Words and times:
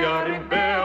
פלגי 0.00 0.06
הרבה 0.06 0.81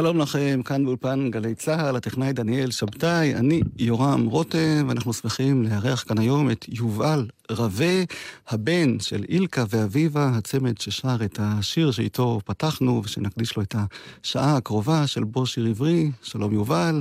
שלום 0.00 0.18
לכם, 0.18 0.60
כאן 0.64 0.84
באולפן 0.84 1.30
גלי 1.30 1.54
צה"ל, 1.54 1.96
הטכנאי 1.96 2.32
דניאל 2.32 2.70
שבתאי, 2.70 3.34
אני 3.34 3.60
יורם 3.78 4.26
רותם, 4.26 4.86
ואנחנו 4.88 5.12
שמחים 5.12 5.62
לארח 5.62 6.04
כאן 6.08 6.18
היום 6.18 6.50
את 6.50 6.64
יובל 6.68 7.26
רווה, 7.50 8.02
הבן 8.48 9.00
של 9.00 9.24
אילקה 9.28 9.64
ואביבה, 9.68 10.30
הצמד 10.34 10.80
ששר 10.80 11.16
את 11.24 11.38
השיר 11.42 11.90
שאיתו 11.90 12.40
פתחנו, 12.44 13.02
ושנקדיש 13.04 13.56
לו 13.56 13.62
את 13.62 13.74
השעה 14.22 14.56
הקרובה 14.56 15.06
של 15.06 15.24
בו 15.24 15.46
שיר 15.46 15.66
עברי. 15.66 16.10
שלום 16.22 16.52
יובל. 16.52 17.00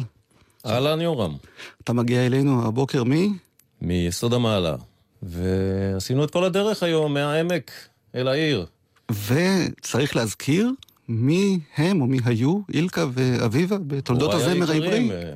אהלן 0.66 1.02
יורם. 1.02 1.36
אתה 1.84 1.94
מגיע 1.94 2.26
אלינו 2.26 2.68
הבוקר 2.68 3.04
מי? 3.04 3.34
מיסוד 3.82 4.34
המעלה. 4.34 4.76
ועשינו 5.24 6.24
את 6.24 6.32
כל 6.32 6.44
הדרך 6.44 6.84
היום 6.84 7.14
מהעמק 7.14 7.72
אל 8.16 8.28
העיר. 8.28 8.66
וצריך 9.12 10.16
להזכיר 10.16 10.72
מי 11.10 11.60
הם 11.78 12.02
או 12.02 12.08
מי 12.08 12.18
היו 12.26 12.60
אילקה 12.74 13.06
ואביבה 13.14 13.78
בתולדות 13.88 14.34
הזמר 14.34 14.72
העברי? 14.72 15.12
אה, 15.12 15.32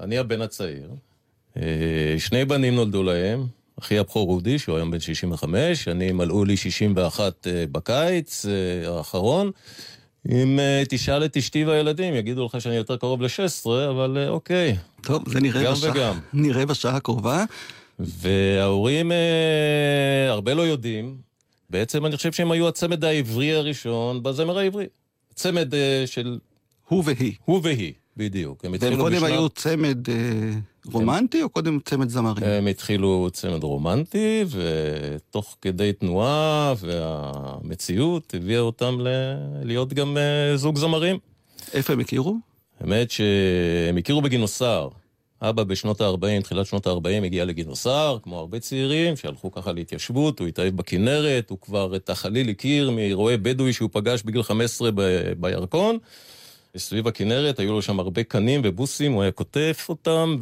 אני 0.00 0.18
הבן 0.18 0.40
הצעיר. 0.40 0.90
אה, 1.56 1.62
שני 2.18 2.44
בנים 2.44 2.74
נולדו 2.74 3.02
להם, 3.02 3.46
אחי 3.80 3.98
הבכור 3.98 4.30
אודי, 4.30 4.58
שהוא 4.58 4.76
היום 4.76 4.90
בן 4.90 5.00
65, 5.00 5.88
אני 5.88 6.12
מלאו 6.12 6.44
לי 6.44 6.56
61 6.56 7.46
אה, 7.46 7.64
בקיץ 7.72 8.46
האחרון. 8.86 9.50
אם 10.28 10.58
תשאל 10.88 11.24
את 11.24 11.36
אשתי 11.36 11.64
והילדים, 11.64 12.14
יגידו 12.14 12.46
לך 12.46 12.60
שאני 12.60 12.74
יותר 12.74 12.96
קרוב 12.96 13.22
ל-16, 13.22 13.66
אבל 13.90 14.26
אוקיי. 14.28 14.76
טוב, 15.02 15.28
זה 15.28 15.40
נראה, 15.40 15.72
בשעה, 15.72 15.90
וגם. 15.90 16.18
נראה 16.44 16.66
בשעה 16.66 16.96
הקרובה. 16.96 17.44
וההורים 17.98 19.12
הרבה 20.28 20.54
לא 20.54 20.62
יודעים. 20.62 21.16
בעצם 21.70 22.06
אני 22.06 22.16
חושב 22.16 22.32
שהם 22.32 22.50
היו 22.50 22.68
הצמד 22.68 23.04
העברי 23.04 23.54
הראשון 23.54 24.22
בזמר 24.22 24.58
העברי. 24.58 24.86
צמד 25.34 25.74
אה, 25.74 26.02
של... 26.06 26.38
הוא 26.88 27.02
והיא. 27.06 27.32
הוא 27.44 27.60
והיא, 27.62 27.92
בדיוק. 28.16 28.64
הם 28.64 28.74
והם 28.80 28.96
קודם 28.96 29.16
בשלב... 29.16 29.24
היו 29.24 29.48
צמד 29.48 30.10
אה, 30.10 30.14
רומנטי 30.92 31.38
הם... 31.38 31.44
או 31.44 31.48
קודם 31.48 31.78
צמד 31.84 32.08
זמרים? 32.08 32.44
הם 32.44 32.66
התחילו 32.66 33.28
צמד 33.32 33.62
רומנטי, 33.64 34.44
ותוך 34.50 35.56
כדי 35.62 35.92
תנועה 35.92 36.74
והמציאות 36.80 38.34
הביאה 38.34 38.60
אותם 38.60 39.00
ל... 39.00 39.08
להיות 39.62 39.92
גם 39.92 40.16
אה, 40.16 40.56
זוג 40.56 40.78
זמרים. 40.78 41.18
איפה 41.72 41.92
הם 41.92 42.00
הכירו? 42.00 42.36
האמת 42.80 43.10
שהם 43.10 43.96
הכירו 43.98 44.22
בגינוסר. 44.22 44.88
אבא 45.48 45.64
בשנות 45.64 46.00
ה-40, 46.00 46.42
תחילת 46.42 46.66
שנות 46.66 46.86
ה-40, 46.86 47.24
הגיע 47.24 47.44
לגינוסר, 47.44 48.18
כמו 48.22 48.38
הרבה 48.38 48.60
צעירים 48.60 49.16
שהלכו 49.16 49.52
ככה 49.52 49.72
להתיישבות, 49.72 50.38
הוא 50.38 50.48
התאהב 50.48 50.76
בכנרת, 50.76 51.50
הוא 51.50 51.58
כבר 51.60 51.96
את 51.96 52.10
החליל 52.10 52.50
הכיר 52.50 52.90
מאירועי 52.90 53.36
בדואי 53.36 53.72
שהוא 53.72 53.90
פגש 53.92 54.22
בגיל 54.22 54.42
15 54.42 54.90
ב- 54.94 55.32
בירקון. 55.40 55.98
סביב 56.76 57.08
הכנרת 57.08 57.58
היו 57.58 57.72
לו 57.72 57.82
שם 57.82 58.00
הרבה 58.00 58.22
קנים 58.22 58.60
ובוסים, 58.64 59.12
הוא 59.12 59.22
היה 59.22 59.30
קוטף 59.30 59.86
אותם 59.88 60.36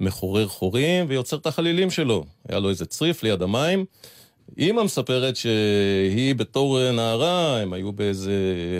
ומחורר 0.00 0.48
חורים 0.48 1.06
ויוצר 1.08 1.36
את 1.36 1.46
החלילים 1.46 1.90
שלו. 1.90 2.24
היה 2.48 2.58
לו 2.58 2.70
איזה 2.70 2.86
צריף 2.86 3.22
ליד 3.22 3.42
המים. 3.42 3.84
אימא 4.56 4.82
מספרת 4.82 5.36
שהיא 5.36 6.34
בתור 6.34 6.90
נערה, 6.90 7.60
הם 7.60 7.72
היו 7.72 7.92
באיזה 7.92 8.32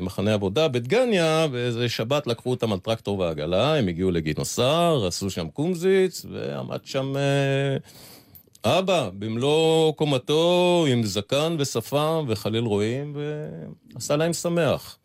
מחנה 0.02 0.34
עבודה 0.34 0.68
בדגניה, 0.68 1.46
ואיזה 1.52 1.88
שבת 1.88 2.26
לקחו 2.26 2.50
אותם 2.50 2.72
על 2.72 2.78
טרקטור 2.78 3.18
ועגלה, 3.18 3.74
הם 3.74 3.88
הגיעו 3.88 4.10
לגינוסר, 4.10 5.04
עשו 5.06 5.30
שם 5.30 5.48
קומזיץ, 5.48 6.26
ועמד 6.30 6.78
שם 6.84 7.14
אה, 7.16 8.78
אבא 8.78 9.10
במלוא 9.18 9.92
קומתו, 9.92 10.86
עם 10.88 11.04
זקן 11.04 11.56
ושפם 11.58 12.24
וחליל 12.28 12.64
רועים, 12.64 13.16
ועשה 13.94 14.16
להם 14.16 14.32
שמח. 14.32 14.98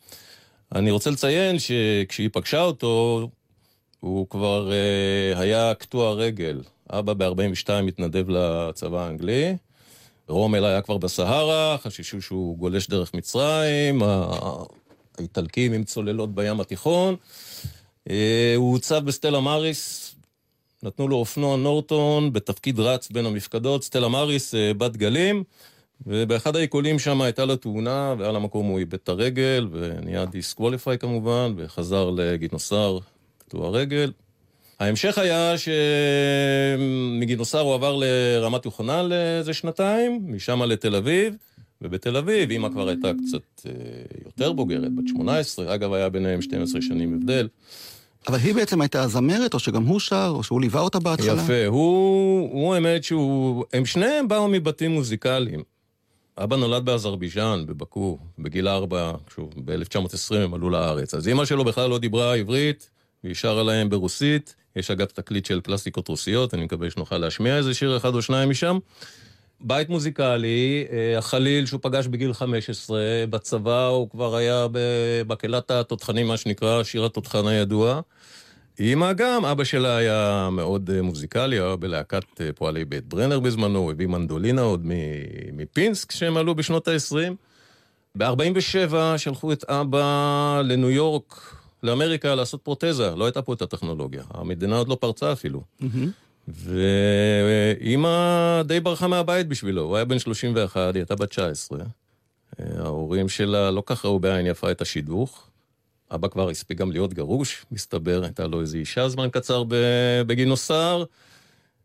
אני 0.75 0.91
רוצה 0.91 1.09
לציין 1.09 1.55
שכשהיא 1.59 2.29
פגשה 2.33 2.61
אותו, 2.61 3.29
הוא 3.99 4.29
כבר 4.29 4.71
אה, 4.71 5.39
היה 5.39 5.73
קטוע 5.73 6.13
רגל. 6.13 6.61
אבא 6.89 7.13
ב-42 7.13 7.69
התנדב 7.87 8.29
לצבא 8.29 9.05
האנגלי. 9.05 9.55
רומל 10.27 10.65
היה 10.65 10.81
כבר 10.81 10.97
בסהרה, 10.97 11.77
חששו 11.77 12.21
שהוא 12.21 12.57
גולש 12.57 12.87
דרך 12.87 13.13
מצרים, 13.13 14.01
האיטלקים 15.17 15.73
עם 15.73 15.83
צוללות 15.83 16.35
בים 16.35 16.59
התיכון. 16.59 17.15
אה, 18.09 18.53
הוא 18.55 18.71
הוצב 18.71 19.05
בסטלה 19.05 19.39
מאריס, 19.39 20.15
נתנו 20.83 21.07
לו 21.07 21.15
אופנוע 21.15 21.57
נורטון 21.57 22.33
בתפקיד 22.33 22.79
רץ 22.79 23.11
בין 23.11 23.25
המפקדות, 23.25 23.83
סטלה 23.83 24.07
מאריס 24.07 24.55
אה, 24.55 24.73
בת 24.73 24.97
גלים, 24.97 25.43
ובאחד 26.07 26.55
העיקולים 26.55 26.99
שם 26.99 27.21
הייתה 27.21 27.45
לו 27.45 27.55
תאונה, 27.55 28.15
ועל 28.17 28.35
המקום 28.35 28.67
הוא 28.67 28.79
איבד 28.79 28.93
את 28.93 29.09
הרגל, 29.09 29.67
ונהיה 29.71 30.25
disqualified 30.25 30.97
כמובן, 30.97 31.53
וחזר 31.57 32.09
לגינוסר 32.09 32.99
קטוע 33.37 33.69
רגל. 33.69 34.11
ההמשך 34.83 35.17
היה 35.17 35.53
שמגינוסר 36.77 37.59
הוא 37.59 37.73
עבר 37.73 37.99
לרמת 38.03 38.65
יוחנן 38.65 39.05
לאיזה 39.05 39.53
שנתיים, 39.53 40.21
משם 40.25 40.63
לתל 40.63 40.95
אביב, 40.95 41.35
ובתל 41.81 42.17
אביב 42.17 42.51
אימא 42.51 42.69
כבר 42.69 42.87
הייתה 42.87 43.11
קצת 43.27 43.65
אה, 43.65 43.71
יותר 44.25 44.51
בוגרת, 44.51 44.95
בת 44.95 45.07
18, 45.07 45.73
אגב 45.73 45.93
היה 45.93 46.09
ביניהם 46.09 46.41
12 46.41 46.81
שנים 46.81 47.13
הבדל, 47.13 47.47
אבל 48.27 48.37
היא 48.37 48.55
בעצם 48.55 48.81
הייתה 48.81 49.07
זמרת, 49.07 49.53
או 49.53 49.59
שגם 49.59 49.83
הוא 49.83 49.99
שר, 49.99 50.33
או 50.35 50.43
שהוא 50.43 50.61
ליווה 50.61 50.81
אותה 50.81 50.99
בהתחלה? 50.99 51.41
יפה, 51.41 51.65
הוא, 51.65 52.49
הוא 52.51 52.75
האמת 52.75 53.03
שהוא... 53.03 53.65
הם 53.73 53.85
שניהם 53.85 54.27
באו 54.27 54.47
מבתים 54.47 54.91
מוזיקליים. 54.91 55.63
אבא 56.37 56.55
נולד 56.55 56.85
באזרבייג'אן, 56.85 57.65
בבקו, 57.65 58.17
בגיל 58.39 58.67
ארבע, 58.67 59.11
שוב, 59.35 59.53
ב-1920 59.65 60.35
הם 60.35 60.53
עלו 60.53 60.69
לארץ. 60.69 61.13
אז 61.13 61.27
אימא 61.27 61.45
שלו 61.45 61.63
בכלל 61.63 61.89
לא 61.89 61.97
דיברה 61.97 62.35
עברית, 62.35 62.89
והיא 63.23 63.35
שרה 63.35 63.63
להם 63.63 63.89
ברוסית. 63.89 64.55
יש 64.75 64.91
אגב 64.91 65.05
תקליט 65.05 65.45
של 65.45 65.61
קלאסיקות 65.61 66.07
רוסיות, 66.07 66.53
אני 66.53 66.63
מקווה 66.63 66.89
שנוכל 66.89 67.17
להשמיע 67.17 67.57
איזה 67.57 67.73
שיר 67.73 67.97
אחד 67.97 68.15
או 68.15 68.21
שניים 68.21 68.49
משם. 68.49 68.77
בית 69.61 69.89
מוזיקלי, 69.89 70.85
אה, 70.91 71.17
החליל 71.17 71.65
שהוא 71.65 71.79
פגש 71.83 72.07
בגיל 72.07 72.33
15, 72.33 72.99
בצבא 73.29 73.87
הוא 73.87 74.09
כבר 74.09 74.35
היה 74.35 74.67
במקהלת 74.71 75.71
התותחנים, 75.71 76.27
מה 76.27 76.37
שנקרא 76.37 76.83
שיר 76.83 77.05
התותחן 77.05 77.47
הידוע. 77.47 78.01
אימא 78.79 79.13
גם, 79.13 79.45
אבא 79.45 79.63
שלה 79.63 79.97
היה 79.97 80.49
מאוד 80.51 80.89
אה, 80.93 81.01
מוזיקלי, 81.01 81.59
היה 81.59 81.75
בלהקת 81.75 82.41
אה, 82.41 82.49
פועלי 82.55 82.85
בית 82.85 83.05
ברנר 83.05 83.39
בזמנו, 83.39 83.79
הוא 83.79 83.91
הביא 83.91 84.07
מנדולינה 84.07 84.61
עוד 84.61 84.81
מפינסק 85.53 86.11
שהם 86.11 86.37
עלו 86.37 86.55
בשנות 86.55 86.87
ה-20. 86.87 87.33
ב-47 88.15 88.93
שלחו 89.17 89.51
את 89.51 89.63
אבא 89.63 90.61
לניו 90.63 90.89
יורק, 90.89 91.55
לאמריקה, 91.83 92.35
לעשות 92.35 92.61
פרוטזה, 92.61 93.15
לא 93.15 93.25
הייתה 93.25 93.41
פה 93.41 93.53
את 93.53 93.61
הטכנולוגיה, 93.61 94.23
המדינה 94.29 94.77
עוד 94.77 94.87
לא 94.87 94.95
פרצה 94.95 95.31
אפילו. 95.31 95.61
ואימא 96.47 98.61
די 98.65 98.79
ברחה 98.79 99.07
מהבית 99.07 99.47
בשבילו, 99.47 99.81
הוא 99.81 99.95
היה 99.95 100.05
בן 100.05 100.19
31, 100.19 100.95
היא 100.95 101.01
הייתה 101.01 101.15
בת 101.15 101.29
19. 101.29 101.79
ההורים 102.59 103.29
שלה 103.29 103.71
לא 103.71 103.83
כך 103.85 104.05
ראו 104.05 104.19
בעין 104.19 104.45
יפה 104.45 104.71
את 104.71 104.81
השידוך. 104.81 105.47
אבא 106.11 106.27
כבר 106.27 106.49
הספיק 106.49 106.77
גם 106.77 106.91
להיות 106.91 107.13
גרוש, 107.13 107.65
מסתבר, 107.71 108.23
הייתה 108.23 108.47
לו 108.47 108.61
איזו 108.61 108.77
אישה 108.77 109.09
זמן 109.09 109.27
קצר 109.31 109.63
בגינוסר, 110.27 111.03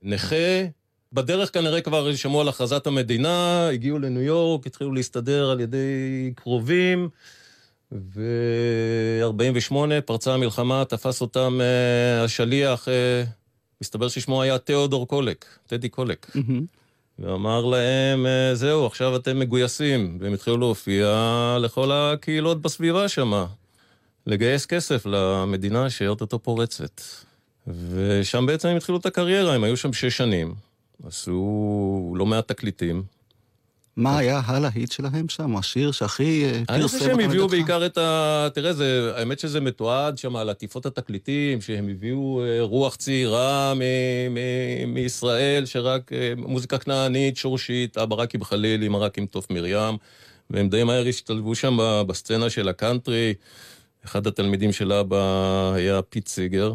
נכה. 0.02 0.64
בדרך 1.12 1.54
כנראה 1.54 1.80
כבר 1.80 2.14
שמעו 2.14 2.40
על 2.40 2.48
הכרזת 2.48 2.86
המדינה, 2.86 3.68
הגיעו 3.68 3.98
לניו 3.98 4.22
יורק, 4.22 4.66
התחילו 4.66 4.92
להסתדר 4.92 5.50
על 5.50 5.60
ידי 5.60 6.32
קרובים, 6.34 7.08
ו-48 7.92 9.74
פרצה 10.04 10.34
המלחמה, 10.34 10.84
תפס 10.84 11.20
אותם 11.20 11.58
uh, 11.60 12.24
השליח, 12.24 12.88
uh, 12.88 12.90
מסתבר 13.80 14.08
ששמו 14.08 14.42
היה 14.42 14.58
תיאודור 14.58 15.08
קולק, 15.08 15.46
טדי 15.66 15.88
קולק. 15.88 16.30
ואמר 17.18 17.64
להם, 17.64 18.26
uh, 18.26 18.54
זהו, 18.54 18.86
עכשיו 18.86 19.16
אתם 19.16 19.38
מגויסים. 19.38 20.18
והם 20.20 20.32
התחילו 20.32 20.56
להופיע 20.56 21.56
לכל 21.60 21.92
הקהילות 21.92 22.62
בסביבה 22.62 23.08
שמה. 23.08 23.46
לגייס 24.26 24.66
כסף 24.66 25.06
למדינה 25.06 25.90
שאו-טו-טו 25.90 26.38
פורצת. 26.38 27.00
ושם 27.66 28.46
בעצם 28.46 28.68
הם 28.68 28.76
התחילו 28.76 28.98
את 28.98 29.06
הקריירה, 29.06 29.54
הם 29.54 29.64
היו 29.64 29.76
שם 29.76 29.92
שש 29.92 30.16
שנים, 30.16 30.54
עשו 31.06 32.14
לא 32.16 32.26
מעט 32.26 32.48
תקליטים. 32.48 33.02
מה 33.98 34.18
היה 34.18 34.40
הלהיט 34.44 34.92
שלהם 34.92 35.28
שם? 35.28 35.56
השיר 35.56 35.92
שהכי 35.92 36.44
אה, 36.44 36.50
פרסם 36.50 36.60
אותם 36.60 36.74
אני 36.74 36.82
חושב 36.82 36.98
שהם 36.98 37.20
הביאו 37.20 37.48
בעיקר 37.48 37.86
את 37.86 37.98
ה... 37.98 38.48
תראה, 38.54 38.72
זה... 38.72 39.12
האמת 39.16 39.38
שזה 39.38 39.60
מתועד 39.60 40.18
שם 40.18 40.36
על 40.36 40.50
עטיפות 40.50 40.86
התקליטים, 40.86 41.60
שהם 41.60 41.88
הביאו 41.88 42.42
אה, 42.44 42.62
רוח 42.62 42.96
צעירה 42.96 43.74
מ... 43.74 43.80
מ... 44.34 44.94
מישראל, 44.94 45.66
שרק 45.66 46.12
אה, 46.12 46.32
מוזיקה 46.36 46.78
כנענית, 46.78 47.36
שורשית, 47.36 47.98
אבא 47.98 48.16
רק 48.16 48.34
עם 48.34 48.44
חליל, 48.44 48.84
אמא 48.84 48.96
רק 48.96 49.18
עם 49.18 49.26
תוף 49.26 49.50
מרים, 49.50 49.96
והם 50.50 50.68
די 50.68 50.84
מהר 50.84 51.06
השתלבו 51.08 51.54
שם 51.54 51.78
בסצנה 52.06 52.50
של 52.50 52.68
הקאנטרי. 52.68 53.34
אחד 54.04 54.26
התלמידים 54.26 54.72
של 54.72 54.92
אבא 54.92 55.72
היה 55.74 56.02
פיט 56.02 56.28
סיגר, 56.28 56.72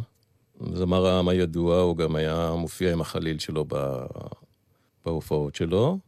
זמר 0.73 1.05
העם 1.05 1.27
הידוע, 1.27 1.79
הוא 1.79 1.97
גם 1.97 2.15
היה 2.15 2.51
מופיע 2.57 2.93
עם 2.93 3.01
החליל 3.01 3.39
שלו 3.39 3.65
בהופעות 5.05 5.55
שלו. 5.55 5.99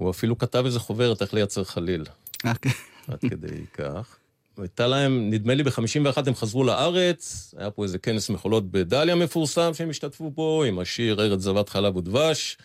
הוא 0.00 0.10
אפילו 0.10 0.38
כתב 0.38 0.62
איזה 0.64 0.80
חוברת 0.80 1.22
איך 1.22 1.34
לייצר 1.34 1.64
חליל. 1.64 2.04
אוקיי. 2.44 2.72
עד 3.08 3.18
כדי 3.20 3.64
כך. 3.74 4.16
הייתה 4.58 4.86
להם, 4.86 5.30
נדמה 5.30 5.54
לי 5.54 5.62
ב-51 5.62 6.22
הם 6.26 6.34
חזרו 6.34 6.64
לארץ, 6.64 7.54
היה 7.58 7.70
פה 7.70 7.82
איזה 7.82 7.98
כנס 7.98 8.30
מחולות 8.30 8.70
בדליה 8.70 9.14
מפורסם 9.14 9.74
שהם 9.74 9.90
השתתפו 9.90 10.32
פה, 10.34 10.64
עם 10.68 10.78
השיר 10.78 11.20
ארץ 11.20 11.40
זבת 11.40 11.68
חלב 11.68 11.96
ודבש. 11.96 12.58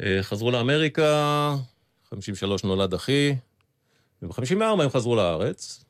אה, 0.00 0.18
חזרו 0.22 0.50
לאמריקה, 0.50 1.56
53 2.10 2.64
נולד 2.64 2.94
אחי, 2.94 3.34
וב-54 4.22 4.82
הם 4.82 4.90
חזרו 4.90 5.16
לארץ, 5.16 5.84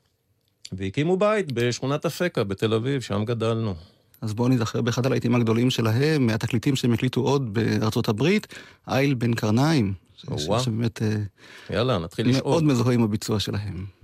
והקימו 0.72 1.16
בית 1.16 1.52
בשכונת 1.52 2.06
אפקה 2.06 2.44
בתל 2.44 2.74
אביב, 2.74 3.00
שם 3.00 3.24
גדלנו. 3.24 3.74
אז 4.22 4.34
בואו 4.34 4.48
נזכר 4.48 4.82
באחד 4.82 5.06
הלהיטים 5.06 5.34
הגדולים 5.34 5.70
שלהם, 5.70 6.26
מהתקליטים 6.26 6.76
שהם 6.76 6.92
הקליטו 6.92 7.20
עוד 7.20 7.54
בארצות 7.54 8.08
הברית, 8.08 8.46
איל 8.88 9.14
בן 9.14 9.34
קרניים. 9.34 9.92
שבאמת... 10.16 11.02
יאללה, 11.70 11.98
נתחיל 11.98 12.28
לשאול. 12.28 12.50
מאוד 12.50 12.64
מזוהה 12.64 12.94
עם 12.94 13.02
הביצוע 13.02 13.40
שלהם. 13.40 14.01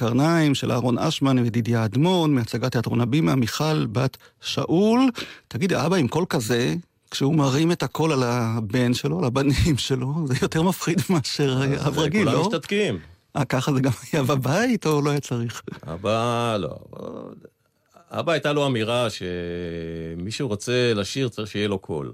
קרניים 0.00 0.54
של 0.54 0.72
אהרון 0.72 0.98
אשמן 0.98 1.38
וידידיה 1.38 1.84
אדמון, 1.84 2.34
מהצגת 2.34 2.72
תיאטרון 2.72 3.00
הבימה, 3.00 3.34
מיכל 3.34 3.86
בת 3.86 4.16
שאול. 4.40 5.00
תגיד, 5.48 5.72
אבא 5.72 5.96
עם 5.96 6.08
קול 6.08 6.24
כזה, 6.28 6.74
כשהוא 7.10 7.34
מרים 7.34 7.72
את 7.72 7.82
הקול 7.82 8.12
על 8.12 8.22
הבן 8.22 8.94
שלו, 8.94 9.18
על 9.18 9.24
הבנים 9.24 9.76
שלו, 9.76 10.14
זה 10.26 10.34
יותר 10.42 10.62
מפחיד 10.62 11.00
מאשר 11.10 11.60
אב 11.86 11.98
רגיל, 11.98 12.24
כולם 12.24 12.34
לא? 12.34 12.40
משתתקים. 12.40 12.98
אה, 13.36 13.44
ככה 13.44 13.72
זה 13.72 13.80
גם 13.80 13.92
היה 14.12 14.22
בבית, 14.22 14.86
או 14.86 15.02
לא 15.02 15.10
היה 15.10 15.20
צריך? 15.20 15.62
אבא, 15.92 16.56
לא. 16.60 16.76
אבא 18.10 18.32
הייתה 18.32 18.52
לו 18.52 18.66
אמירה 18.66 19.08
שמי 19.10 20.30
שרוצה 20.30 20.92
לשיר 20.94 21.28
צריך 21.28 21.50
שיהיה 21.50 21.68
לו 21.68 21.78
קול. 21.78 22.12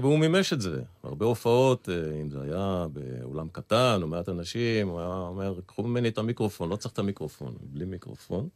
והוא 0.00 0.18
מימש 0.18 0.52
את 0.52 0.60
זה. 0.60 0.80
הרבה 1.04 1.26
הופעות, 1.26 1.88
אה, 1.88 2.20
אם 2.22 2.30
זה 2.30 2.38
היה 2.42 2.86
באולם 2.92 3.46
קטן 3.52 3.98
או 4.02 4.08
מעט 4.08 4.28
אנשים, 4.28 4.88
הוא 4.88 5.00
היה 5.00 5.08
אומר, 5.08 5.54
קחו 5.66 5.82
ממני 5.82 6.08
את 6.08 6.18
המיקרופון, 6.18 6.68
לא 6.68 6.76
צריך 6.76 6.94
את 6.94 6.98
המיקרופון, 6.98 7.54
בלי 7.62 7.84
מיקרופון. 7.84 8.48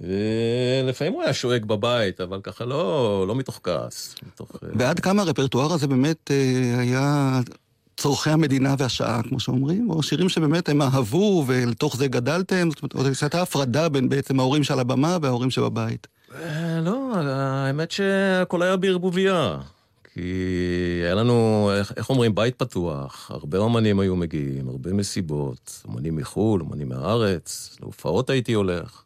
ולפעמים 0.00 1.12
הוא 1.12 1.22
היה 1.22 1.34
שואג 1.34 1.64
בבית, 1.64 2.20
אבל 2.20 2.40
ככה 2.42 2.64
לא, 2.64 3.24
לא 3.28 3.34
מתוך 3.34 3.60
כעס. 3.62 4.14
מתוך... 4.26 4.56
אה, 4.62 4.68
ועד 4.74 5.00
כמה 5.00 5.22
הרפרטואר 5.22 5.72
הזה 5.72 5.86
באמת 5.86 6.30
אה, 6.30 6.78
היה 6.78 7.40
צורכי 7.96 8.30
המדינה 8.30 8.74
והשעה, 8.78 9.22
כמו 9.22 9.40
שאומרים? 9.40 9.90
או 9.90 10.02
שירים 10.02 10.28
שבאמת 10.28 10.68
הם 10.68 10.82
אהבו 10.82 11.44
ולתוך 11.46 11.96
זה 11.96 12.08
גדלתם? 12.08 12.68
זאת 12.70 12.94
אומרת, 12.94 13.22
הייתה 13.22 13.42
הפרדה 13.42 13.88
בין 13.88 14.08
בעצם 14.08 14.40
ההורים 14.40 14.64
שעל 14.64 14.80
הבמה 14.80 15.18
וההורים 15.22 15.50
שבבית. 15.50 16.06
אה, 16.34 16.80
לא, 16.80 17.12
האמת 17.16 17.90
שהכל 17.90 18.62
היה 18.62 18.76
בערבוביה. 18.76 19.58
כי 20.14 21.00
היה 21.04 21.14
לנו, 21.14 21.70
איך, 21.78 21.92
איך 21.96 22.10
אומרים, 22.10 22.34
בית 22.34 22.54
פתוח, 22.54 23.30
הרבה 23.30 23.58
אומנים 23.58 24.00
היו 24.00 24.16
מגיעים, 24.16 24.68
הרבה 24.68 24.92
מסיבות, 24.92 25.82
אומנים 25.88 26.16
מחו"ל, 26.16 26.60
אומנים 26.60 26.88
מהארץ, 26.88 27.76
להופעות 27.80 28.30
הייתי 28.30 28.52
הולך. 28.52 29.02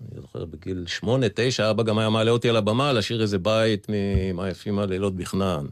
אני 0.00 0.20
זוכר 0.20 0.44
בגיל 0.44 0.84
שמונה, 0.86 1.26
תשע, 1.34 1.70
אבא 1.70 1.82
גם 1.82 1.98
היה 1.98 2.10
מעלה 2.10 2.30
אותי 2.30 2.48
על 2.48 2.56
הבמה 2.56 2.92
לשיר 2.92 3.22
איזה 3.22 3.38
בית 3.38 3.86
ממה 3.88 4.48
יפים 4.48 4.78
הלילות 4.78 5.16
בכנען. 5.16 5.66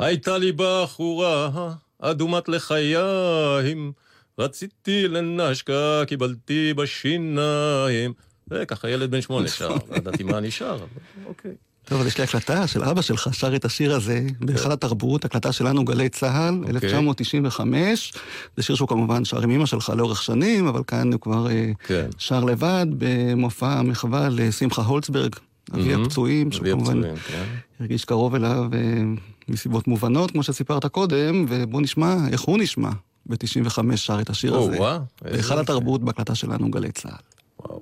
הייתה 0.00 0.38
לי 0.38 0.52
בחורה 0.56 1.50
אדומת 1.98 2.48
לחיים, 2.48 3.92
רציתי 4.38 5.08
לנשקה, 5.08 6.02
קיבלתי 6.06 6.74
בשיניים. 6.74 8.12
זה 8.50 8.66
ככה 8.66 8.90
ילד 8.90 9.10
בן 9.10 9.20
שמונה 9.20 9.48
שר, 9.58 9.68
לא 9.68 9.96
ידעתי 9.96 10.22
מה 10.22 10.38
אני 10.38 10.50
שר, 10.50 10.78
אוקיי. 11.26 11.50
טוב, 11.84 12.00
אז 12.00 12.06
יש 12.06 12.18
לי 12.18 12.24
הקלטה 12.24 12.66
של 12.66 12.84
אבא 12.84 13.02
שלך, 13.02 13.28
שר 13.32 13.56
את 13.56 13.64
השיר 13.64 13.94
הזה 13.94 14.26
בהיכל 14.40 14.72
התרבות, 14.72 15.24
הקלטה 15.24 15.52
שלנו 15.52 15.84
גלי 15.84 16.08
צה"ל, 16.08 16.54
אוקיי. 16.54 16.70
1995. 16.70 18.12
זה 18.56 18.62
שיר 18.62 18.76
שהוא 18.76 18.88
כמובן 18.88 19.24
שר 19.24 19.40
עם 19.40 19.50
אמא 19.50 19.66
שלך 19.66 19.92
לאורך 19.96 20.22
שנים, 20.22 20.66
אבל 20.66 20.82
כאן 20.86 21.12
הוא 21.12 21.20
כבר 21.20 21.50
אה, 21.50 21.70
כן. 21.84 22.08
שר 22.18 22.44
לבד 22.44 22.86
במופע 22.98 23.72
המחווה 23.72 24.28
לשמחה 24.28 24.82
הולצברג, 24.82 25.36
אבי 25.74 25.88
מהמם. 25.88 26.04
הפצועים, 26.04 26.52
שהוא 26.52 26.62
אבי 26.62 26.70
כמובן 26.70 26.98
הפצועים, 26.98 27.16
כן. 27.16 27.44
הרגיש 27.80 28.04
קרוב 28.04 28.34
אליו 28.34 28.64
אה, 28.74 29.02
מסיבות 29.50 29.88
מובנות, 29.88 30.30
כמו 30.30 30.42
שסיפרת 30.42 30.86
קודם, 30.86 31.44
ובוא 31.48 31.80
נשמע 31.80 32.16
איך 32.32 32.40
הוא 32.40 32.58
נשמע 32.58 32.90
ב-95 33.26 33.96
שר 33.96 34.20
את 34.20 34.30
השיר 34.30 34.52
או, 34.52 34.58
הזה. 34.58 34.72
איזה 34.72 34.88
בהיכל. 35.22 35.58
התרבות 35.58 36.02
בהקלטה 36.04 36.34
שלנו 36.34 36.70
גלי 36.70 36.92
צה"ל. 36.92 37.14
וואו. 37.60 37.80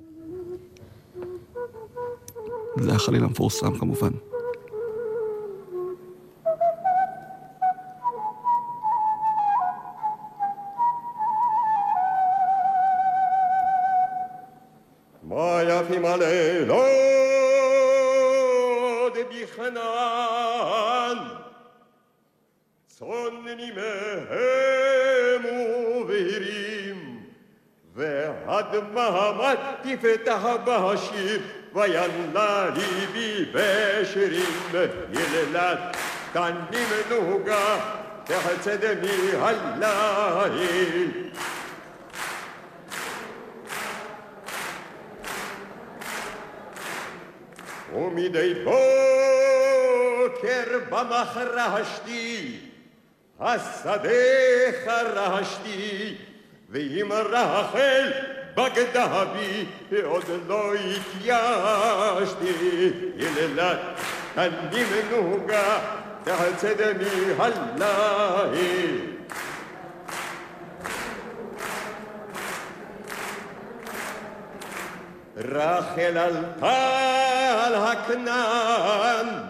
זה 2.77 2.91
החליל 2.91 3.23
המפורסם 3.23 3.77
כמובן. 3.79 4.09
מה 15.23 15.61
יפים 15.63 16.05
הלילות 16.05 16.79
בכנען, 19.31 21.17
Ad 28.47 28.73
Mahamat 28.93 29.83
tifetaha 29.83 30.65
bahşir. 30.65 31.41
Ve 31.75 31.87
yanla 31.87 32.73
libi 32.75 33.53
beşerim 33.53 34.55
yelelat 35.13 35.97
tannim 36.33 36.91
nuga 37.09 37.79
tehsedemi 38.25 39.37
hallahil 39.41 41.09
امیدی 47.95 48.53
بکر 48.65 50.69
به 50.91 51.03
مخرهشتی 51.03 52.68
از 53.41 53.61
صده 53.61 54.73
خرهشتی 54.85 56.17
و 56.73 56.77
ایم 56.77 57.13
رحل 57.13 58.11
بگدهبی 58.57 59.67
ادلوی 59.91 60.93
کیاشتی 60.93 62.93
یللت 63.17 63.79
تنیم 64.35 64.87
نوگا 65.11 65.81
تحت 66.25 66.65
دمی 66.65 67.33
هلایی 67.39 69.01
راخل 75.35 76.17
الطال 76.17 77.75
هكنان 77.75 79.49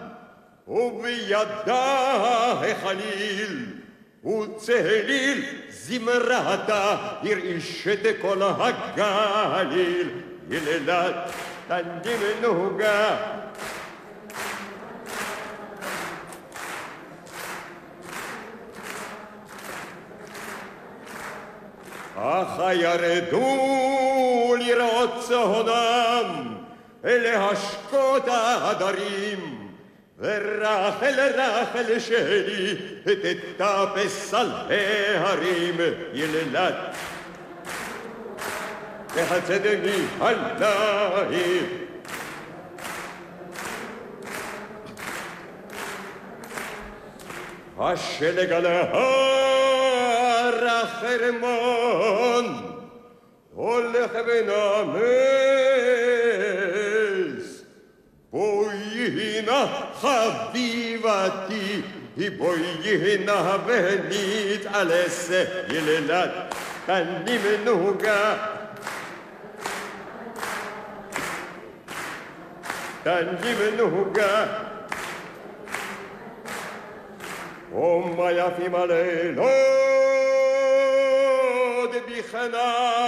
وبيداه 0.68 2.74
خليل. 2.74 3.79
ובידה 4.24 4.46
החליל, 4.56 5.44
וצליל 5.44 5.44
זמרתה 5.70 6.96
הרעיש 7.22 7.88
את 7.88 8.16
כל 8.20 8.42
הגליל, 8.42 10.08
יללת 10.50 11.14
תנים 11.68 12.42
נוגה. 12.42 13.16
אך 22.16 22.60
ירדו 22.72 24.54
לראות 24.58 25.10
צהונם, 25.28 26.54
להשקות 27.04 28.28
העדרים, 28.28 29.59
الراحل 30.22 31.20
الراحل 31.20 32.00
شهري 32.00 32.78
تتابس 33.06 34.34
هريم 34.34 35.94
يللات 36.14 36.94
حسدني 39.30 39.94
الله 40.22 41.30
عشلك 47.78 48.52
على 48.52 48.68
هار 48.68 50.68
خرمان 50.86 52.60
واللي 53.54 54.08
خبنا 54.08 54.82
ميز 54.82 55.00
بوينا 58.32 59.68
הולך 60.02 60.50
ונמס 60.52 61.20
בואי 61.40 61.56
הנה 61.58 61.82
חביבתי 62.16 62.28
בואי 62.38 62.60
הנה 62.84 63.56
ונתעלס 63.66 65.30
יללת 65.68 66.30
תנים 66.86 67.40
נוגה 67.64 68.34
תנים 73.02 73.76
נוגה 73.76 74.46
ומה 77.72 78.32
יפים 78.32 78.74
הלילות 78.74 79.50
בחנן. 82.08 82.99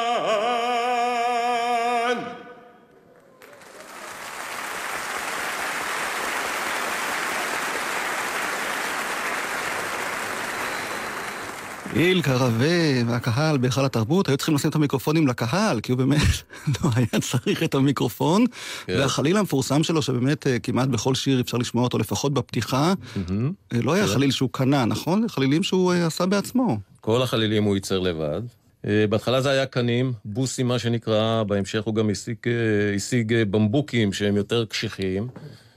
אילקה 11.97 12.37
רווה 12.37 13.03
והקהל 13.07 13.59
בהיכל 13.59 13.85
התרבות 13.85 14.29
היו 14.29 14.37
צריכים 14.37 14.55
לשים 14.55 14.71
את 14.71 14.75
המיקרופונים 14.75 15.29
לקהל, 15.29 15.81
כי 15.81 15.93
הוא 15.93 15.99
באמת 15.99 16.21
לא 16.85 16.91
היה 16.97 17.21
צריך 17.21 17.63
את 17.63 17.75
המיקרופון. 17.75 18.45
כן. 18.87 18.99
והחליל 18.99 19.37
המפורסם 19.37 19.83
שלו, 19.83 20.03
שבאמת 20.03 20.47
אה, 20.47 20.59
כמעט 20.59 20.89
בכל 20.89 21.15
שיר 21.15 21.41
אפשר 21.41 21.59
לשמוע 21.59 21.85
אותו, 21.85 21.99
לפחות 21.99 22.35
בפתיחה, 22.35 22.95
אה, 23.17 23.81
לא 23.83 23.93
היה 23.93 24.07
חליל 24.07 24.31
שהוא 24.31 24.49
קנה, 24.53 24.85
נכון? 24.85 25.29
חלילים 25.29 25.63
שהוא 25.63 25.93
אה, 25.93 26.07
עשה 26.07 26.27
בעצמו. 26.27 26.79
כל 27.01 27.23
החלילים 27.23 27.65
הוא 27.65 27.75
ייצר 27.75 27.99
לבד. 27.99 28.43
אה, 28.87 29.07
בהתחלה 29.09 29.41
זה 29.41 29.51
היה 29.51 29.67
קנים, 29.67 30.13
בוסים 30.25 30.69
מה 30.69 30.79
שנקרא, 30.79 31.43
בהמשך 31.43 31.83
הוא 31.85 31.95
גם 31.95 32.11
השיג, 32.11 32.37
אה, 32.47 32.95
השיג 32.97 33.33
אה, 33.33 33.45
במבוקים 33.45 34.13
שהם 34.13 34.37
יותר 34.37 34.65
קשיחים. 34.65 35.29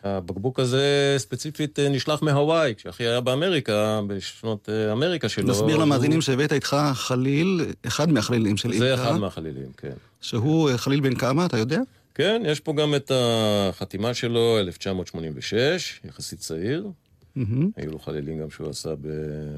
הבקבוק 0.06 0.60
הזה 0.60 1.16
ספציפית 1.18 1.80
אה, 1.80 1.90
נשלח 1.90 2.22
מהוואי, 2.22 2.74
כשאחי 2.78 3.04
היה 3.04 3.22
באמריקה, 3.22 4.02
בשנות 4.08 4.70
אה, 4.70 4.92
אמריקה 4.92 5.30
שלו. 5.30 5.48
נסביר 5.48 5.78
למאזינים 5.78 6.22
שהבאת 6.22 6.54
איתך 6.54 6.78
חליל, 6.94 7.66
אחד 7.88 8.12
מהחלילים 8.12 8.58
של 8.58 8.74
זה 8.74 8.86
אילקה, 8.86 9.04
אחד 9.04 9.18
מהחלילים, 9.18 9.72
כן. 9.78 9.94
שהוא 10.22 10.70
אה, 10.70 10.78
חליל 10.78 11.00
בן 11.00 11.16
כמה, 11.16 11.46
אתה 11.46 11.58
יודע? 11.58 11.80
כן, 12.16 12.42
יש 12.46 12.60
פה 12.60 12.74
גם 12.74 12.96
את 12.96 13.12
החתימה 13.16 14.14
שלו, 14.14 14.60
1986, 14.60 16.00
יחסית 16.06 16.40
צעיר. 16.40 16.88
מהמם. 17.36 17.70
היו 17.76 17.92
לו 17.92 18.00
חלילים 18.00 18.40
גם 18.40 18.50
שהוא 18.50 18.70
עשה 18.70 18.90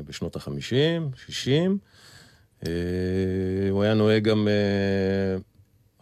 בשנות 0.05 0.35
ה-50, 0.35 1.17
60. 1.25 1.77
אה, 2.67 2.71
הוא 3.69 3.83
היה 3.83 3.93
נוהג 3.93 4.23
גם, 4.23 4.47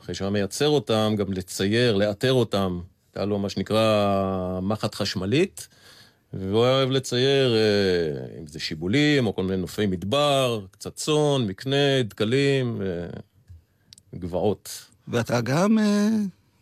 אחרי 0.01 0.15
שהוא 0.15 0.25
היה 0.25 0.31
מייצר 0.31 0.67
אותם, 0.67 1.15
גם 1.17 1.33
לצייר, 1.33 1.95
לאתר 1.95 2.33
אותם. 2.33 2.79
הייתה 3.15 3.25
לו 3.25 3.39
מה 3.39 3.49
שנקרא 3.49 4.59
מחט 4.61 4.95
חשמלית, 4.95 5.67
והוא 6.33 6.65
היה 6.65 6.73
אוהב 6.75 6.89
לצייר, 6.91 7.55
אה, 7.55 7.59
אם 8.39 8.47
זה 8.47 8.59
שיבולים 8.59 9.27
או 9.27 9.35
כל 9.35 9.43
מיני 9.43 9.57
נופי 9.57 9.85
מדבר, 9.85 10.61
קצת 10.71 10.95
צאן, 10.95 11.45
מקנה, 11.47 12.01
דקלים, 12.03 12.81
אה, 12.81 13.07
גבעות. 14.19 14.85
ואתה 15.07 15.41
גם 15.41 15.79
אה, 15.79 16.07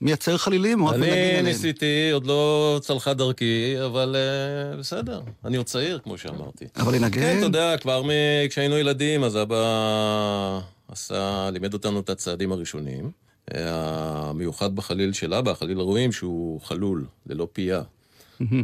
מייצר 0.02 0.38
חלילים, 0.38 0.82
או 0.82 0.94
אני? 0.94 1.42
ניסיתי, 1.42 2.10
עוד 2.12 2.28
לא 2.28 2.80
צלחה 2.82 3.14
דרכי, 3.14 3.76
אבל 3.86 4.16
אה, 4.16 4.78
בסדר, 4.78 5.22
אני 5.46 5.58
עוד 5.58 5.66
צעיר, 5.66 6.00
כמו 6.04 6.18
שאמרתי. 6.18 6.66
אבל 6.76 6.96
לנגן? 6.96 7.22
כן, 7.22 7.38
אתה 7.38 7.46
יודע, 7.46 7.78
כבר 7.78 8.02
מ- 8.04 8.10
כשהיינו 8.50 8.78
ילדים, 8.78 9.24
אז 9.24 9.38
אבא 9.38 10.60
עשה, 10.88 11.50
לימד 11.54 11.74
אותנו 11.74 12.00
את 12.00 12.10
הצעדים 12.10 12.52
הראשונים. 12.52 13.23
המיוחד 13.54 14.76
בחליל 14.76 15.14
של 15.14 15.34
אבא, 15.34 15.54
חליל 15.54 15.80
הרועים, 15.80 16.12
שהוא 16.12 16.62
חלול, 16.62 17.06
ללא 17.28 17.48
פייה. 17.54 17.82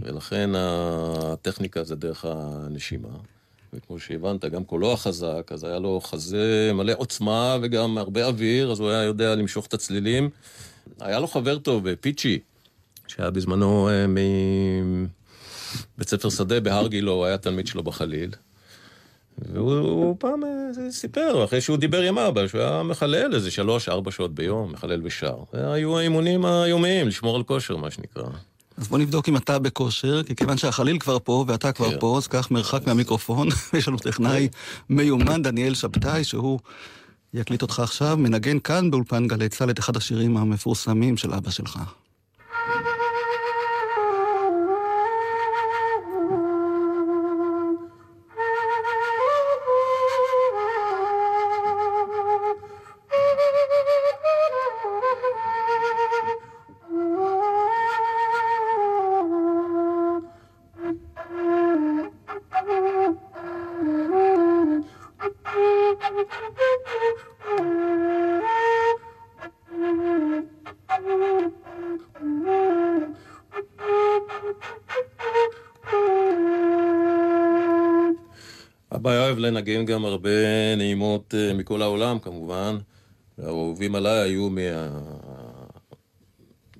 ולכן 0.02 0.50
הטכניקה 0.56 1.84
זה 1.84 1.96
דרך 1.96 2.26
הנשימה. 2.26 3.10
וכמו 3.74 4.00
שהבנת, 4.00 4.46
גם 4.46 4.64
קולו 4.64 4.94
החזק, 4.94 5.52
אז 5.54 5.64
היה 5.64 5.80
לו 5.80 6.02
חזה 6.02 6.72
מלא 6.74 6.94
עוצמה 6.98 7.58
וגם 7.62 7.98
הרבה 7.98 8.26
אוויר, 8.26 8.72
אז 8.72 8.80
הוא 8.80 8.90
היה 8.90 9.04
יודע 9.04 9.36
למשוך 9.36 9.66
את 9.66 9.74
הצלילים. 9.74 10.30
היה 11.00 11.20
לו 11.20 11.28
חבר 11.28 11.60
טוב, 11.60 11.96
פיצ'י, 11.96 12.40
שהיה 13.08 13.30
בזמנו 13.30 13.90
אה, 13.90 14.06
מבית 14.08 16.10
ספר 16.10 16.30
שדה 16.30 16.60
בהר 16.60 16.88
גילה, 16.88 17.12
הוא 17.12 17.26
היה 17.26 17.38
תלמיד 17.38 17.68
שלו 17.68 17.84
בחליל. 17.84 18.32
והוא 19.54 19.80
הוא 19.80 20.16
פעם 20.20 20.44
אה, 20.44 20.92
סיפר, 20.92 21.44
אחרי 21.44 21.62
שהוא 21.62 21.78
דיבר 21.78 22.02
עם 22.02 22.18
אבא, 22.18 22.48
שהוא 22.48 22.62
היה 22.62 22.84
מחלל 22.84 23.36
איזה 23.36 23.52
שלוש-ארבע 23.52 24.12
שעות 24.12 24.36
ביום, 24.36 24.72
מחלל 24.72 25.02
ושר. 25.04 25.36
זה 25.54 25.72
היו 25.72 25.98
האימונים 25.98 26.46
היומיים, 26.46 27.08
לשמור 27.08 27.36
על 27.36 27.44
כושר, 27.44 27.78
מה 27.78 27.92
שנקרא. 27.92 28.24
אז 28.78 28.88
בוא 28.88 28.98
נבדוק 28.98 29.30
אם 29.30 29.38
אתה 29.38 29.60
בכושר, 29.60 30.24
כי 30.24 30.36
כיוון 30.36 30.58
שהחליל 30.58 31.00
כבר 31.00 31.18
פה 31.24 31.46
ואתה 31.48 31.72
כבר 31.72 31.92
כן. 31.92 32.00
פה, 32.00 32.18
אז 32.18 32.28
קח 32.28 32.52
מרחק 32.52 32.88
מהמיקרופון. 32.88 33.48
יש 33.78 33.88
לנו 33.88 33.98
טכנאי 33.98 34.48
מיומן, 34.90 35.42
דניאל 35.42 35.74
שבתאי, 35.74 36.24
שהוא 36.24 36.60
יקליט 37.34 37.62
אותך 37.62 37.80
עכשיו, 37.80 38.18
מנגן 38.18 38.60
כאן 38.60 38.92
באולפן 38.92 39.28
גלי 39.28 39.50
צה"ל 39.50 39.70
את 39.70 39.80
אחד 39.80 39.98
השירים 39.98 40.38
המפורסמים 40.38 41.18
של 41.18 41.34
אבא 41.34 41.52
שלך. 41.52 41.80
אבא 79.00 79.18
אוהב 79.18 79.38
לנגן 79.38 79.86
גם 79.86 80.06
הרבה 80.06 80.30
נעימות 80.78 81.34
אה, 81.38 81.54
מכל 81.54 81.82
העולם, 81.82 82.20
כמובן. 82.20 82.78
האהובים 83.38 83.96
עליי 83.96 84.20
היו 84.20 84.50
מה... 84.50 84.62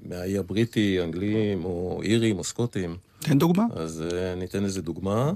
מהאי 0.06 0.38
הבריטי, 0.38 1.02
אנגלים, 1.04 1.66
או 1.66 2.02
אירים, 2.04 2.38
או 2.38 2.44
סקוטים. 2.44 2.98
תן 3.20 3.38
דוגמה. 3.38 3.64
אז 3.74 4.04
אה, 4.14 4.36
ניתן 4.36 4.64
איזה 4.64 4.82
דוגמה. 4.82 5.32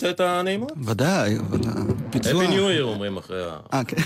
זיהית 0.00 0.14
את 0.14 0.20
הנעימות? 0.20 0.72
ודאי, 0.84 1.38
אבל 1.38 1.58
הביצוע... 1.66 2.44
Happy 2.44 2.48
New 2.48 2.78
Year 2.78 2.82
אומרים 2.82 3.16
אחרי 3.16 3.42
ה... 3.44 3.56
אה, 3.72 3.84
כן. 3.84 3.96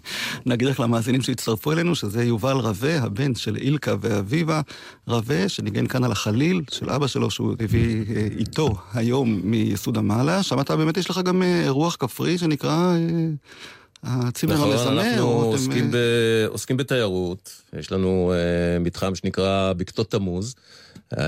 נגיד 0.46 0.68
לך 0.68 0.80
למאזינים 0.80 1.22
שהצטרפו 1.22 1.72
אלינו, 1.72 1.94
שזה 1.94 2.24
יובל 2.24 2.56
רווה, 2.56 3.02
הבן 3.02 3.34
של 3.34 3.56
אילקה 3.56 3.94
ואביבה 4.00 4.60
רווה, 5.08 5.48
שניגן 5.48 5.86
כאן 5.86 6.04
על 6.04 6.12
החליל 6.12 6.62
של 6.70 6.90
אבא 6.90 7.06
שלו, 7.06 7.30
שהוא 7.30 7.54
הביא 7.60 8.04
אה, 8.16 8.28
איתו 8.38 8.74
היום 8.94 9.40
מיסוד 9.44 9.98
המעלה. 9.98 10.42
שם 10.42 10.60
אתה 10.60 10.76
באמת 10.76 10.96
יש 10.96 11.10
לך 11.10 11.18
גם 11.18 11.42
אה, 11.42 11.62
אירוח 11.64 11.96
כפרי 12.00 12.38
שנקרא 12.38 12.70
אה, 12.70 14.28
הצימר 14.28 14.54
נכון, 14.54 14.70
המזמר. 14.72 15.00
אנחנו 15.02 15.22
או 15.22 15.42
אתם, 15.42 15.48
עוסקים, 15.48 15.84
אה, 15.84 15.90
ב... 15.92 15.96
עוסקים 16.48 16.76
בתיירות, 16.76 17.62
יש 17.78 17.92
לנו 17.92 18.32
uh, 18.32 18.82
מתחם 18.84 19.14
שנקרא 19.14 19.72
בקתות 19.76 20.10
תמוז. 20.10 20.54
Uh, 21.14 21.18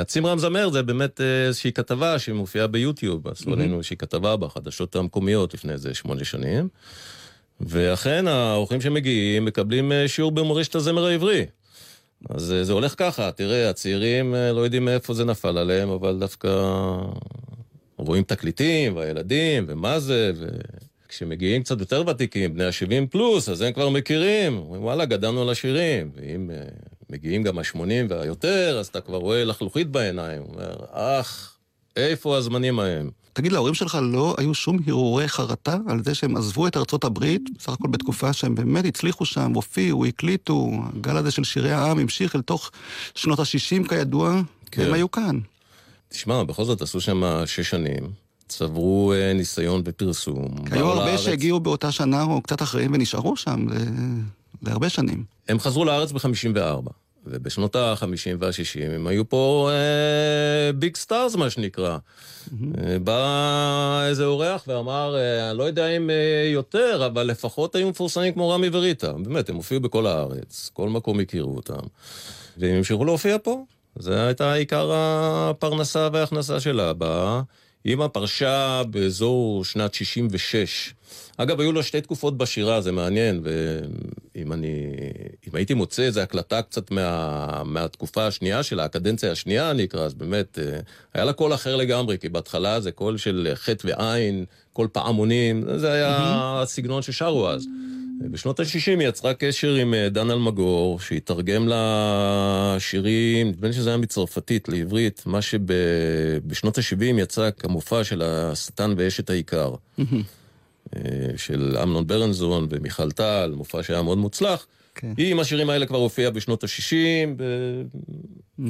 הצימר 0.00 0.30
המזמר 0.30 0.70
זה 0.70 0.82
באמת 0.82 1.20
אה, 1.20 1.46
איזושהי 1.46 1.72
כתבה 1.72 2.18
שמופיעה 2.18 2.66
ביוטיוב, 2.66 3.28
עשו 3.28 3.52
עלינו 3.52 3.76
איזושהי 3.76 3.96
כתבה 3.96 4.36
בחדשות 4.36 4.96
המקומיות 4.96 5.54
לפני 5.54 5.72
איזה 5.72 5.94
שמונה 5.94 6.24
שנים. 6.24 6.68
ואכן, 7.60 8.28
האורחים 8.28 8.80
שמגיעים 8.80 9.44
מקבלים 9.44 9.92
אה, 9.92 10.08
שיעור 10.08 10.32
במורשת 10.32 10.74
הזמר 10.74 11.06
העברי. 11.06 11.46
אז 12.30 12.52
אה, 12.52 12.64
זה 12.64 12.72
הולך 12.72 12.94
ככה, 12.96 13.32
תראה, 13.32 13.70
הצעירים 13.70 14.34
אה, 14.34 14.52
לא 14.52 14.60
יודעים 14.60 14.84
מאיפה 14.84 15.14
זה 15.14 15.24
נפל 15.24 15.58
עליהם, 15.58 15.88
אבל 15.90 16.18
דווקא 16.18 16.48
רואים 17.96 18.24
תקליטים, 18.24 18.96
והילדים, 18.96 19.64
ומה 19.68 20.00
זה, 20.00 20.32
וכשמגיעים 21.06 21.62
קצת 21.62 21.80
יותר 21.80 22.02
ותיקים, 22.06 22.54
בני 22.54 22.64
ה-70 22.64 23.06
פלוס, 23.10 23.48
אז 23.48 23.60
הם 23.60 23.72
כבר 23.72 23.88
מכירים, 23.88 24.58
אומרים, 24.58 24.84
וואלה, 24.84 25.04
גדלנו 25.04 25.42
על 25.42 25.50
השירים. 25.50 26.10
ואם 26.14 26.50
אה, 26.50 26.62
מגיעים 27.10 27.42
גם 27.42 27.58
ה-80 27.58 27.78
והיותר, 28.08 28.76
אז 28.80 28.86
אתה 28.86 29.00
כבר 29.00 29.16
רואה 29.18 29.44
לחלוכית 29.44 29.90
בעיניים. 29.90 30.42
אומר, 30.42 30.76
אך, 30.92 31.56
איפה 31.96 32.36
הזמנים 32.36 32.78
ההם? 32.78 33.10
תגיד, 33.32 33.52
להורים 33.52 33.74
שלך 33.74 33.98
לא 34.02 34.34
היו 34.38 34.54
שום 34.54 34.78
הרהורי 34.86 35.28
חרטה 35.28 35.76
על 35.88 36.04
זה 36.04 36.14
שהם 36.14 36.36
עזבו 36.36 36.66
את 36.66 36.76
ארצות 36.76 37.04
הברית, 37.04 37.42
בסך 37.58 37.72
הכל 37.72 37.88
בתקופה 37.88 38.32
שהם 38.32 38.54
באמת 38.54 38.84
הצליחו 38.84 39.24
שם, 39.24 39.52
הופיעו, 39.54 40.04
הקליטו, 40.04 40.70
הגל 40.96 41.16
הזה 41.16 41.30
של 41.30 41.44
שירי 41.44 41.72
העם 41.72 41.98
המשיך 41.98 42.36
אל 42.36 42.42
תוך 42.42 42.70
שנות 43.14 43.38
ה-60 43.38 43.88
כידוע, 43.88 44.40
כן. 44.70 44.82
והם 44.82 44.92
היו 44.92 45.10
כאן. 45.10 45.38
תשמע, 46.08 46.42
בכל 46.42 46.64
זאת 46.64 46.82
עשו 46.82 47.00
שם 47.00 47.22
שש 47.46 47.70
שנים, 47.70 48.10
צברו 48.48 49.12
אה, 49.12 49.32
ניסיון 49.32 49.84
בפרסום. 49.84 50.48
היו 50.70 50.86
הרבה 50.88 51.04
לארץ. 51.04 51.20
שהגיעו 51.20 51.60
באותה 51.60 51.92
שנה 51.92 52.22
או 52.22 52.42
קצת 52.42 52.62
אחריהם 52.62 52.92
ונשארו 52.94 53.36
שם 53.36 53.68
ל- 53.68 53.74
להרבה 54.62 54.88
שנים. 54.88 55.24
הם 55.48 55.58
חזרו 55.58 55.84
לארץ 55.84 56.12
ב-54, 56.12 56.90
ובשנות 57.26 57.76
ה-50 57.76 58.36
וה-60 58.38 58.94
הם 58.94 59.06
היו 59.06 59.28
פה 59.28 59.70
אה, 59.72 60.72
big 60.72 60.96
stars, 60.96 61.36
מה 61.36 61.50
שנקרא. 61.50 61.98
אה, 62.78 62.98
בא 62.98 64.04
איזה 64.08 64.24
אורח 64.24 64.64
ואמר, 64.66 65.16
אה, 65.16 65.50
אני 65.50 65.58
לא 65.58 65.64
יודע 65.64 65.86
אם 65.86 66.10
אה, 66.10 66.50
יותר, 66.52 67.06
אבל 67.06 67.22
לפחות 67.22 67.74
היו 67.74 67.88
מפורסמים 67.88 68.32
כמו 68.32 68.50
רמי 68.50 68.68
וריטה. 68.72 69.12
באמת, 69.12 69.48
הם 69.48 69.56
הופיעו 69.56 69.80
בכל 69.80 70.06
הארץ, 70.06 70.70
כל 70.72 70.88
מקום 70.88 71.20
הכירו 71.20 71.56
אותם. 71.56 71.86
והם 72.56 72.76
המשיכו 72.76 73.04
להופיע 73.04 73.36
פה. 73.42 73.64
זה 73.98 74.26
הייתה 74.26 74.52
עיקר 74.52 74.90
הפרנסה 74.94 76.08
וההכנסה 76.12 76.60
שלה. 76.60 76.92
באה, 76.92 77.40
אימא 77.86 78.08
פרשה 78.08 78.82
באזור 78.90 79.64
שנת 79.64 79.94
66. 79.94 80.94
אגב, 81.36 81.60
היו 81.60 81.72
לו 81.72 81.82
שתי 81.82 82.00
תקופות 82.00 82.38
בשירה, 82.38 82.80
זה 82.80 82.92
מעניין, 82.92 83.40
ואם 83.42 84.52
אני... 84.52 84.86
אם 85.48 85.54
הייתי 85.54 85.74
מוצא 85.74 86.02
איזו 86.02 86.20
הקלטה 86.20 86.62
קצת 86.62 86.90
מה, 86.90 87.62
מהתקופה 87.64 88.26
השנייה 88.26 88.62
שלה, 88.62 88.84
הקדנציה 88.84 89.32
השנייה 89.32 89.70
אני 89.70 89.84
אקרא, 89.84 90.04
אז 90.04 90.14
באמת, 90.14 90.58
אה, 90.58 90.80
היה 91.14 91.24
לה 91.24 91.32
קול 91.32 91.54
אחר 91.54 91.76
לגמרי, 91.76 92.18
כי 92.18 92.28
בהתחלה 92.28 92.80
זה 92.80 92.92
קול 92.92 93.16
של 93.16 93.52
חטא 93.54 93.86
ועין, 93.86 94.44
קול 94.72 94.88
פעמונים, 94.92 95.64
זה 95.76 95.92
היה 95.92 96.16
הסגנון 96.62 97.02
ששרו 97.02 97.48
אז. 97.48 97.66
בשנות 98.20 98.60
ה-60 98.60 98.66
היא 98.86 99.08
יצרה 99.08 99.34
קשר 99.34 99.74
עם 99.74 99.94
אה, 99.94 100.08
דן 100.08 100.30
אלמגור, 100.30 101.00
שהתרגם 101.00 101.68
לה 101.68 102.76
שירים, 102.78 103.48
נדמה 103.48 103.68
לי 103.68 103.72
שזה 103.72 103.90
היה 103.90 103.96
מצרפתית 103.96 104.68
לעברית, 104.68 105.22
מה 105.26 105.42
שבשנות 105.42 106.78
ה-70 106.78 107.04
יצא 107.04 107.50
כמופע 107.58 108.04
של 108.04 108.22
השטן 108.22 108.94
ואשת 108.96 109.30
העיקר. 109.30 109.74
אה, 110.96 111.00
של 111.36 111.76
אמנון 111.82 112.06
ברנזון 112.06 112.66
ומיכל 112.70 113.10
טל, 113.10 113.52
מופע 113.56 113.82
שהיה 113.82 114.02
מאוד 114.02 114.18
מוצלח. 114.18 114.66
כן. 114.94 115.12
היא 115.16 115.30
עם 115.30 115.40
השירים 115.40 115.70
האלה 115.70 115.86
כבר 115.86 115.98
הופיעה 115.98 116.30
בשנות 116.30 116.64
ה-60. 116.64 117.28
ב... 117.36 117.42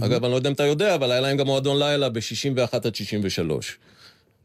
אגב, 0.05 0.25
אני 0.25 0.31
לא 0.31 0.37
יודע 0.37 0.49
אם 0.49 0.55
אתה 0.55 0.67
יודע, 0.67 0.95
אבל 0.95 1.11
היה 1.11 1.21
להם 1.21 1.37
גם 1.37 1.47
מועדון 1.47 1.79
לילה 1.79 2.09
ב-61 2.09 2.77
עד 2.83 2.95
63. 2.95 3.79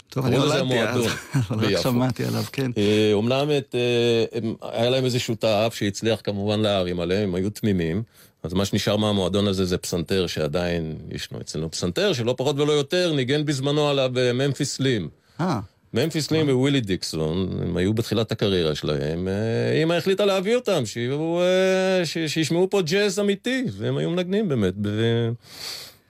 טוב, 0.10 0.26
אני 0.26 0.38
נולדתי 0.38 0.56
אז, 0.56 0.62
המועדון 0.62 1.08
אבל 1.50 1.66
רק 1.66 1.70
ביפו. 1.72 1.82
שמעתי 1.82 2.26
עליו, 2.26 2.44
כן. 2.52 2.72
אה, 2.78 3.10
אומנם 3.14 3.48
את, 3.58 3.76
אה, 3.76 4.38
הם- 4.38 4.54
היה 4.62 4.90
להם 4.90 5.06
איזה 5.06 5.20
שותף 5.20 5.74
שהצליח 5.78 6.20
כמובן 6.24 6.60
להערים 6.60 7.00
עליהם, 7.00 7.30
הם 7.30 7.36
היו 7.36 7.50
תמימים. 7.50 8.04
אז 8.44 8.54
מה 8.54 8.66
שנשאר 8.66 8.98
מהמועדון 8.98 9.48
הזה 9.48 9.66
זה 9.66 9.78
פסנתר 9.78 10.28
שעדיין 10.28 10.96
ישנו 11.12 11.42
אצלנו. 11.42 11.72
פסנתר 11.72 12.14
שלא 12.14 12.36
פחות 12.38 12.60
ולא 12.60 12.72
יותר 12.72 13.14
ניגן 13.14 13.46
בזמנו 13.46 13.90
עליו 13.90 14.12
אה, 14.18 14.34
ממפיס 14.34 14.76
סלים. 14.76 15.10
אה, 15.42 15.60
ממפיס 15.94 16.28
סלים 16.28 16.50
ווילי 16.60 16.82
דיקסון, 16.82 17.60
הם 17.62 17.78
היו 17.78 17.94
בתחילת 17.94 18.32
הקריירה 18.32 18.76
שלהם, 18.76 19.28
אה, 19.28 19.82
אמא 19.84 19.94
החליטה 19.94 20.26
להביא 20.26 20.56
אותם, 20.56 20.86
שיהיו, 20.86 21.40
אה, 21.42 22.06
ש- 22.06 22.18
שישמעו 22.28 22.70
פה 22.70 22.82
ג'אז 22.82 23.20
אמיתי, 23.20 23.64
והם 23.78 23.98
היו 23.98 24.10
מנגנים 24.10 24.50
באמת. 24.50 24.74
ב- 24.82 25.30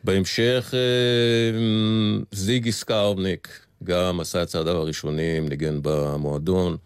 בהמשך 0.03 0.73
אה, 0.73 1.59
זיגי 2.31 2.71
סקרבניק 2.71 3.47
גם 3.83 4.19
עשה 4.19 4.43
את 4.43 4.47
צעדיו 4.47 4.77
הראשונים, 4.77 5.49
ניגן 5.49 5.79
במועדון. 5.81 6.77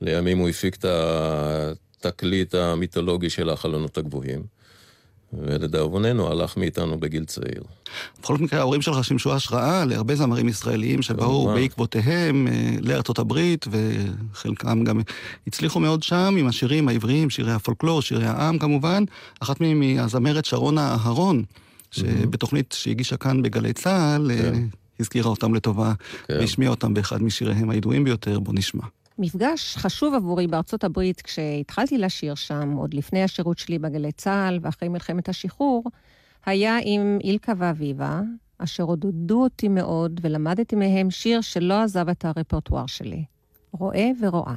לימים 0.00 0.38
הוא 0.38 0.48
הפיק 0.48 0.76
את 0.76 0.84
התקליט 0.84 2.54
המיתולוגי 2.54 3.30
של 3.30 3.50
החלונות 3.50 3.98
הגבוהים. 3.98 4.42
ולדאבוננו 5.32 6.30
הלך 6.30 6.56
מאיתנו 6.56 7.00
בגיל 7.00 7.24
צעיר. 7.24 7.62
בכל 8.22 8.36
מקרה, 8.36 8.58
ההורים 8.58 8.82
שלך 8.82 9.04
שימשו 9.04 9.34
השראה 9.34 9.84
להרבה 9.84 10.14
זמרים 10.14 10.48
ישראלים 10.48 11.02
שבאו. 11.02 11.46
בעקבותיהם 11.54 12.48
אה, 12.48 12.74
לארצות 12.80 13.18
הברית, 13.18 13.66
וחלקם 13.70 14.84
גם 14.84 15.00
הצליחו 15.46 15.80
מאוד 15.80 16.02
שם 16.02 16.34
עם 16.38 16.46
השירים 16.46 16.88
העבריים, 16.88 17.30
שירי 17.30 17.52
הפולקלור, 17.52 18.02
שירי 18.02 18.26
העם 18.26 18.58
כמובן. 18.58 19.04
אחת 19.40 19.60
מהם 19.60 19.80
היא 19.80 20.00
הזמרת 20.00 20.44
שרונה 20.44 20.90
אהרון, 20.90 21.42
שבתוכנית 21.90 22.74
שהגישה 22.78 23.16
כאן 23.16 23.42
בגלי 23.42 23.72
צה"ל, 23.72 24.30
אה, 24.30 24.36
כן. 24.36 24.62
הזכירה 25.00 25.30
אותם 25.30 25.54
לטובה, 25.54 25.92
כן. 26.26 26.34
והשמיעה 26.40 26.70
אותם 26.70 26.94
באחד 26.94 27.22
משיריהם 27.22 27.70
הידועים 27.70 28.04
ביותר, 28.04 28.40
בוא 28.40 28.54
נשמע. 28.56 28.84
מפגש 29.18 29.76
חשוב 29.76 30.14
עבורי 30.14 30.46
בארצות 30.46 30.84
הברית 30.84 31.20
כשהתחלתי 31.22 31.98
לשיר 31.98 32.34
שם, 32.34 32.72
עוד 32.72 32.94
לפני 32.94 33.22
השירות 33.22 33.58
שלי 33.58 33.78
בגלי 33.78 34.12
צה"ל 34.12 34.58
ואחרי 34.62 34.88
מלחמת 34.88 35.28
השחרור, 35.28 35.84
היה 36.46 36.78
עם 36.84 37.18
אילקה 37.24 37.52
ואביבה, 37.58 38.20
אשר 38.58 38.82
עודדו 38.82 39.42
אותי 39.42 39.68
מאוד 39.68 40.20
ולמדתי 40.22 40.76
מהם 40.76 41.10
שיר 41.10 41.40
שלא 41.40 41.74
עזב 41.74 42.08
את 42.08 42.24
הרפרטואר 42.24 42.86
שלי. 42.86 43.24
רואה 43.72 44.10
ורואה. 44.20 44.54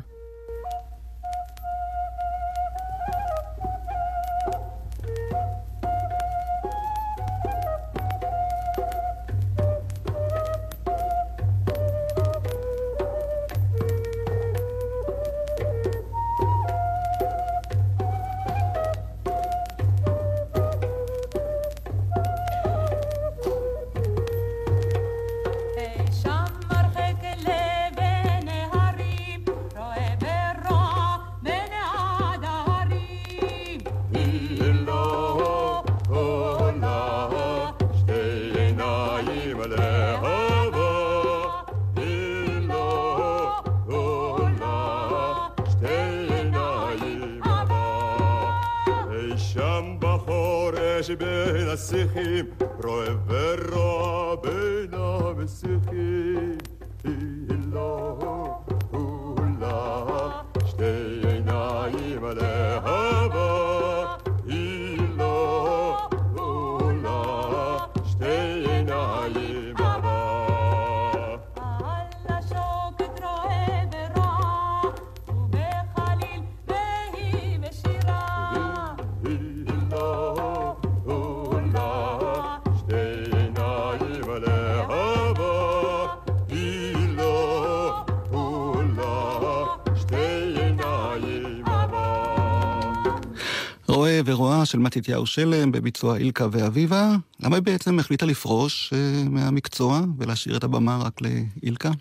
של 94.76 94.80
מתתיהו 94.80 95.26
שלם 95.26 95.72
בביצוע 95.72 96.18
אילקה 96.18 96.48
ואביבה. 96.52 97.16
למה 97.40 97.56
היא 97.56 97.64
בעצם 97.64 98.00
החליטה 98.00 98.26
לפרוש 98.26 98.94
אה, 98.94 99.24
מהמקצוע 99.30 100.02
ולהשאיר 100.18 100.58
את 100.58 100.64
הבמה 100.64 100.98
רק 101.06 101.22
לאילקה? 101.22 101.92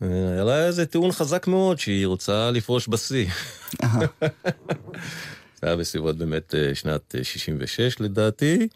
היה 0.00 0.44
לה 0.44 0.66
איזה 0.66 0.86
טיעון 0.86 1.12
חזק 1.12 1.46
מאוד 1.46 1.78
שהיא 1.78 2.06
רוצה 2.06 2.50
לפרוש 2.50 2.88
בשיא. 2.88 3.26
זה 5.60 5.66
היה 5.66 5.76
בסביבות 5.76 6.18
באמת 6.18 6.54
אה, 6.54 6.74
שנת 6.74 7.14
אה, 7.18 7.24
66 7.24 8.00
לדעתי. 8.00 8.68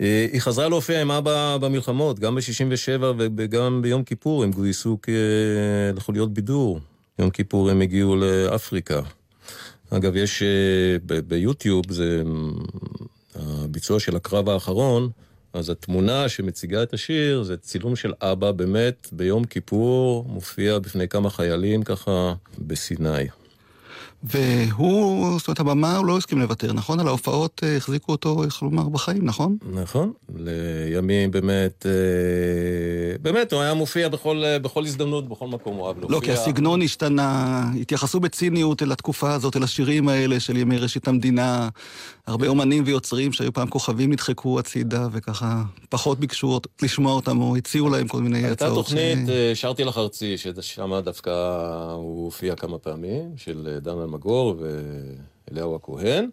אה, 0.00 0.26
היא 0.32 0.40
חזרה 0.40 0.68
להופיע 0.68 1.00
עם 1.00 1.10
אבא 1.10 1.56
במלחמות, 1.60 2.18
גם 2.18 2.34
ב-67 2.34 3.02
וגם 3.16 3.82
ביום 3.82 4.04
כיפור 4.04 4.44
הם 4.44 4.50
גויסו 4.50 4.98
לחוליות 5.94 6.34
בידור. 6.34 6.80
יום 7.18 7.30
כיפור 7.30 7.70
הם 7.70 7.80
הגיעו 7.80 8.16
לאפריקה. 8.16 9.00
אגב, 9.90 10.16
יש 10.16 10.42
אה, 10.42 11.20
ביוטיוב, 11.28 11.92
זה 11.92 12.22
אה, 13.36 13.42
הביצוע 13.64 14.00
של 14.00 14.16
הקרב 14.16 14.48
האחרון, 14.48 15.10
אז 15.52 15.70
התמונה 15.70 16.28
שמציגה 16.28 16.82
את 16.82 16.94
השיר 16.94 17.42
זה 17.42 17.56
צילום 17.56 17.96
של 17.96 18.12
אבא 18.22 18.52
באמת 18.52 19.08
ביום 19.12 19.44
כיפור, 19.44 20.24
מופיע 20.28 20.78
בפני 20.78 21.08
כמה 21.08 21.30
חיילים 21.30 21.82
ככה 21.82 22.34
בסיני. 22.58 23.28
והוא, 24.22 25.38
זאת 25.38 25.48
אומרת, 25.48 25.60
הבמה, 25.60 25.96
הוא 25.96 26.06
לא 26.06 26.16
הסכים 26.16 26.38
לוותר, 26.38 26.72
נכון? 26.72 27.00
על 27.00 27.08
ההופעות 27.08 27.60
אה, 27.64 27.76
החזיקו 27.76 28.12
אותו, 28.12 28.44
איך 28.44 28.62
לומר, 28.62 28.88
בחיים, 28.88 29.24
נכון? 29.24 29.56
נכון, 29.72 30.12
לימים 30.36 31.30
באמת, 31.30 31.86
אה, 31.86 33.16
באמת, 33.22 33.52
הוא 33.52 33.60
היה 33.60 33.74
מופיע 33.74 34.08
בכל, 34.08 34.42
אה, 34.44 34.58
בכל 34.58 34.84
הזדמנות, 34.84 35.28
בכל 35.28 35.46
מקום 35.46 35.76
הוא 35.76 35.82
אוהב 35.84 35.98
להופיע. 35.98 36.16
לא, 36.16 36.24
כי 36.24 36.32
הסגנון 36.32 36.82
השתנה, 36.82 37.64
התייחסו 37.80 38.20
בציניות 38.20 38.82
אל 38.82 38.92
התקופה 38.92 39.34
הזאת, 39.34 39.56
אל 39.56 39.62
השירים 39.62 40.08
האלה 40.08 40.40
של 40.40 40.56
ימי 40.56 40.78
ראשית 40.78 41.08
המדינה. 41.08 41.68
הרבה 42.28 42.48
אומנים 42.48 42.82
ויוצרים 42.86 43.32
שהיו 43.32 43.52
פעם 43.52 43.68
כוכבים 43.68 44.12
נדחקו 44.12 44.58
הצידה, 44.58 45.08
וככה 45.12 45.62
פחות 45.88 46.18
ביקשו 46.18 46.60
לשמוע 46.82 47.12
אותם, 47.12 47.40
או 47.40 47.56
הציעו 47.56 47.88
להם 47.88 48.08
כל 48.08 48.22
מיני 48.22 48.38
הייתה 48.38 48.66
הצעות. 48.66 48.84
תוכנית, 48.86 49.28
אה, 49.28 49.52
שרתי 49.54 49.84
לך 49.84 49.98
ארצי, 49.98 50.38
ששם 50.38 51.00
דווקא 51.04 51.30
הוא 51.94 52.24
הופיע 52.24 52.56
כמה 52.56 52.78
פעמים, 52.78 53.30
של 53.36 53.68
אה, 53.72 53.80
דן 53.80 53.98
אלמגור 54.08 54.56
ואליהו 55.48 55.76
הכהן. 55.76 56.28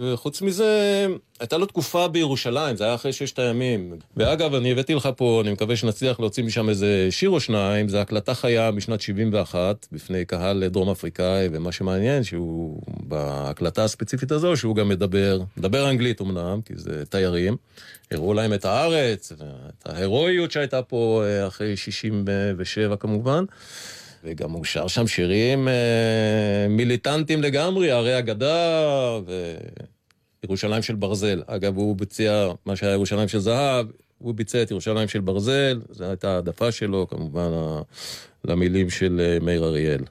וחוץ 0.00 0.42
מזה, 0.42 1.06
הייתה 1.40 1.58
לו 1.58 1.66
תקופה 1.66 2.08
בירושלים, 2.08 2.76
זה 2.76 2.84
היה 2.84 2.94
אחרי 2.94 3.12
ששת 3.12 3.38
הימים. 3.38 3.92
ואגב, 4.16 4.54
אני 4.54 4.72
הבאתי 4.72 4.94
לך 4.94 5.08
פה, 5.16 5.40
אני 5.44 5.52
מקווה 5.52 5.76
שנצליח 5.76 6.20
להוציא 6.20 6.44
משם 6.44 6.68
איזה 6.68 7.08
שיר 7.10 7.30
או 7.30 7.40
שניים, 7.40 7.88
זו 7.88 7.98
הקלטה 7.98 8.34
חיה 8.34 8.70
משנת 8.70 9.00
71, 9.00 9.86
בפני 9.92 10.24
קהל 10.24 10.68
דרום 10.68 10.90
אפריקאי, 10.90 11.48
ומה 11.52 11.72
שמעניין, 11.72 12.24
שהוא, 12.24 12.82
בהקלטה 12.86 13.84
הספציפית 13.84 14.32
הזו, 14.32 14.56
שהוא 14.56 14.76
גם 14.76 14.88
מדבר, 14.88 15.40
מדבר 15.56 15.90
אנגלית 15.90 16.20
אמנם, 16.20 16.60
כי 16.64 16.72
זה 16.76 17.06
תיירים, 17.06 17.56
הראו 18.10 18.34
להם 18.34 18.54
את 18.54 18.64
הארץ, 18.64 19.32
את 19.32 19.86
ההירואיות 19.86 20.50
שהייתה 20.50 20.82
פה 20.82 21.22
אה, 21.24 21.46
אחרי 21.46 21.76
67 21.76 22.96
כמובן. 22.96 23.44
וגם 24.24 24.50
הוא 24.50 24.64
שר 24.64 24.88
שם 24.88 25.06
שירים 25.06 25.68
אה, 25.68 26.66
מיליטנטיים 26.68 27.42
לגמרי, 27.42 27.90
ערי 27.90 28.18
אגדה 28.18 29.18
וירושלים 30.44 30.82
של 30.82 30.94
ברזל. 30.94 31.42
אגב, 31.46 31.76
הוא 31.76 31.96
ביצע 31.96 32.48
מה 32.66 32.76
שהיה 32.76 32.92
ירושלים 32.92 33.28
של 33.28 33.38
זהב, 33.38 33.86
הוא 34.18 34.34
ביצע 34.34 34.62
את 34.62 34.70
ירושלים 34.70 35.08
של 35.08 35.20
ברזל, 35.20 35.80
זו 35.90 36.04
הייתה 36.04 36.34
העדפה 36.34 36.72
שלו, 36.72 37.06
כמובן, 37.08 37.50
למילים 38.44 38.90
של 38.90 39.20
אה, 39.20 39.44
מאיר 39.44 39.64
אריאל. 39.64 40.04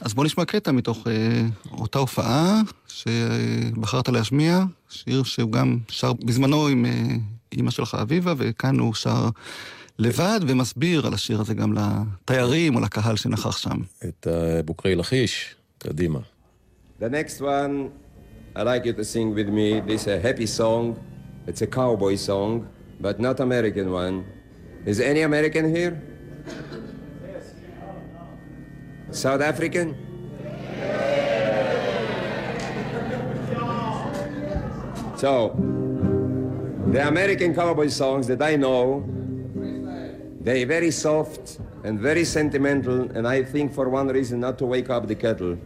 אז 0.00 0.14
בוא 0.14 0.24
נשמע 0.24 0.44
קטע 0.44 0.72
מתוך 0.72 1.06
אה, 1.06 1.42
אותה 1.70 1.98
הופעה 1.98 2.60
שבחרת 2.88 4.08
להשמיע, 4.08 4.60
שיר 4.90 5.22
שהוא 5.22 5.52
גם 5.52 5.78
שר 5.88 6.12
בזמנו 6.12 6.66
עם 6.66 6.86
אה, 6.86 6.92
אימא 7.52 7.70
שלך 7.70 7.94
אביבה, 7.94 8.34
וכאן 8.38 8.78
הוא 8.78 8.94
שר 8.94 9.28
לבד 9.98 10.40
ומסביר 10.46 11.06
על 11.06 11.14
השיר 11.14 11.40
הזה 11.40 11.54
גם 11.54 11.74
לתיירים 11.74 12.74
או 12.74 12.80
לקהל 12.80 13.16
שנכח 13.16 13.56
שם. 13.56 13.80
את 14.08 14.26
אה, 14.30 14.62
בוקרי 14.62 14.94
לכיש, 14.94 15.54
קדימה. 15.78 16.18
The 17.00 17.04
next 17.04 17.40
one, 17.40 17.90
I 18.54 18.62
like 18.62 18.84
you 18.84 18.92
to 18.92 19.04
sing 19.04 19.34
with 19.34 19.48
me. 19.48 19.80
This 19.80 20.02
is 20.02 20.06
a 20.06 20.20
happy 20.20 20.46
song. 20.46 20.94
It's 21.48 21.62
a 21.62 21.66
cowboy 21.66 22.16
song, 22.16 22.66
but 23.00 23.18
not 23.18 23.40
American 23.40 23.90
one. 23.90 24.24
Is 24.86 25.00
any 25.00 25.22
American 25.22 25.64
here? 25.76 25.92
South 29.10 29.40
African? 29.40 29.88
So, 35.22 35.32
the 36.94 37.06
American 37.06 37.54
cowboy 37.54 37.88
songs 37.88 38.26
that 38.26 38.42
I 38.42 38.56
know, 38.56 39.04
they're 40.42 40.66
very 40.66 40.90
soft 40.90 41.60
and 41.84 42.00
very 42.00 42.24
sentimental, 42.24 43.02
and 43.16 43.28
I 43.28 43.44
think 43.44 43.72
for 43.72 43.88
one 43.88 44.08
reason 44.08 44.40
not 44.40 44.58
to 44.58 44.66
wake 44.66 44.90
up 44.90 45.06
the 45.06 45.14
kettle. 45.14 45.56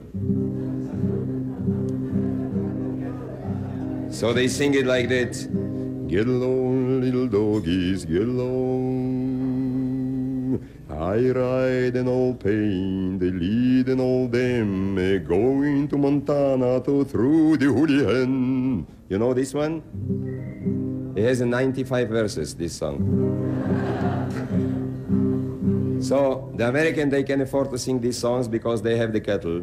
So 4.11 4.33
they 4.33 4.49
sing 4.49 4.75
it 4.75 4.87
like 4.87 5.09
that. 5.09 5.33
Get 6.09 6.27
along, 6.29 7.01
little 7.01 7.27
doggies, 7.27 8.05
get 8.05 8.23
along. 8.23 9.57
I 10.91 11.31
ride 11.31 11.97
an 11.97 12.09
old 12.09 12.41
pain, 12.41 13.19
they 13.19 13.31
lead 13.31 13.89
an 13.89 14.01
old 14.01 14.35
eh, 14.35 15.19
going 15.19 15.89
to 15.89 15.97
Montana 15.97 16.81
to 16.81 17.05
through 17.05 17.57
the 17.57 17.67
hooligan. 17.67 18.87
You 19.09 19.19
know 19.19 19.33
this 19.35 19.53
one? 19.55 19.83
It 21.17 21.25
has 21.25 21.41
95 21.41 22.09
verses, 22.09 22.55
this 22.55 22.75
song. 22.75 24.26
So 26.07 26.53
the 26.55 26.69
American, 26.69 27.11
they 27.11 27.25
can 27.25 27.40
afford 27.40 27.73
to 27.73 27.79
sing 27.79 28.01
these 28.01 28.16
songs 28.16 28.47
because 28.47 28.81
they 28.81 28.97
have 28.97 29.12
the 29.12 29.21
cattle. 29.21 29.62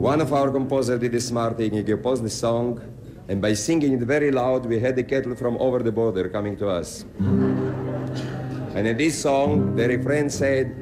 One 0.00 0.22
of 0.22 0.32
our 0.32 0.50
composers 0.50 0.98
did 0.98 1.14
a 1.14 1.20
smart 1.20 1.58
thing. 1.58 1.72
He 1.72 1.82
composed 1.82 2.24
the 2.24 2.30
song, 2.30 2.80
and 3.28 3.42
by 3.42 3.52
singing 3.52 3.92
it 3.92 4.00
very 4.00 4.30
loud, 4.30 4.64
we 4.64 4.78
had 4.78 4.96
the 4.96 5.02
cattle 5.02 5.34
from 5.34 5.58
over 5.58 5.80
the 5.80 5.92
border 5.92 6.30
coming 6.30 6.56
to 6.56 6.70
us. 6.70 7.04
And 7.18 8.86
in 8.88 8.96
this 8.96 9.20
song, 9.20 9.76
the 9.76 9.88
refrain 9.88 10.30
said, 10.30 10.74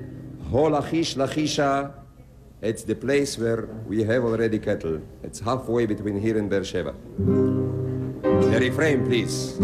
Ho 0.53 0.69
lachish 0.69 1.17
lachisha, 1.17 1.93
it's 2.61 2.85
the 2.85 2.95
place 2.95 3.37
where 3.39 3.67
we 3.89 4.05
have 4.05 4.23
already 4.23 4.61
cattle. 4.61 5.01
It's 5.25 5.41
halfway 5.41 5.87
between 5.87 6.21
here 6.21 6.39
and 6.39 6.49
Beersheba. 6.49 6.95
The 7.19 8.59
refrain, 8.61 9.05
please. 9.05 9.59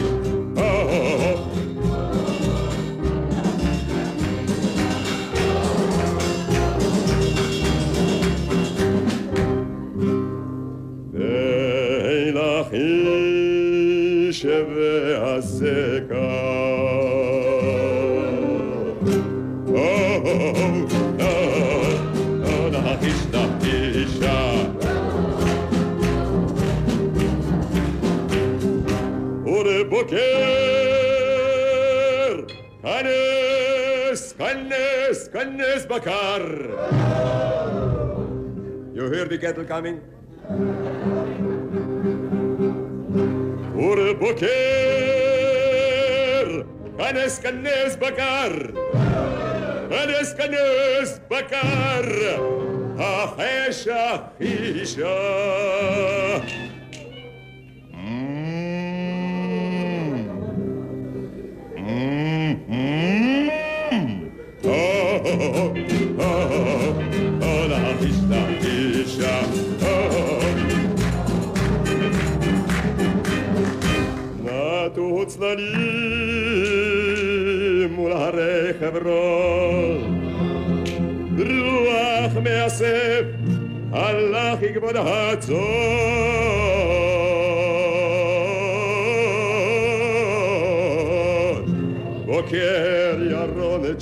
oh, 0.58 0.62
oh, 0.62 1.24
oh. 1.26 1.38
Hey, 11.14 12.32
lahish, 12.36 13.60
everybody. 14.46 14.79
כנס 35.90 35.98
בקר. 35.98 36.46
You 38.94 39.10
hear 39.12 39.26
the 39.26 39.38
cattle 39.38 39.66
coming? 39.66 39.98
ולבוקר 43.76 44.48
כנס 46.98 47.40
כנס 47.40 47.96
בקר 47.96 48.52
כנס 49.90 50.34
כנס 50.34 51.20
בקר 51.30 52.06
החשך 53.00 54.18
אישה 54.42 55.06
נטו 55.06 55.49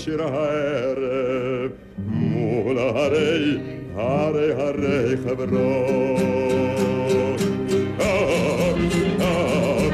ירון 0.08 0.20
את 0.20 0.20
שיר 0.20 0.24
הערב 0.24 1.72
מול 1.98 2.78
הרי, 2.78 3.58
הרי 3.96 4.54
הרי 4.54 5.18
חברון. 5.24 6.18
אור, 8.00 8.78
אור, 9.20 9.88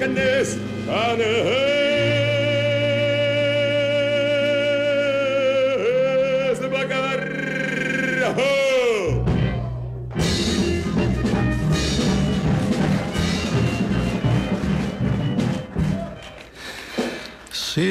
כנס 0.00 0.56
כנס 0.88 1.81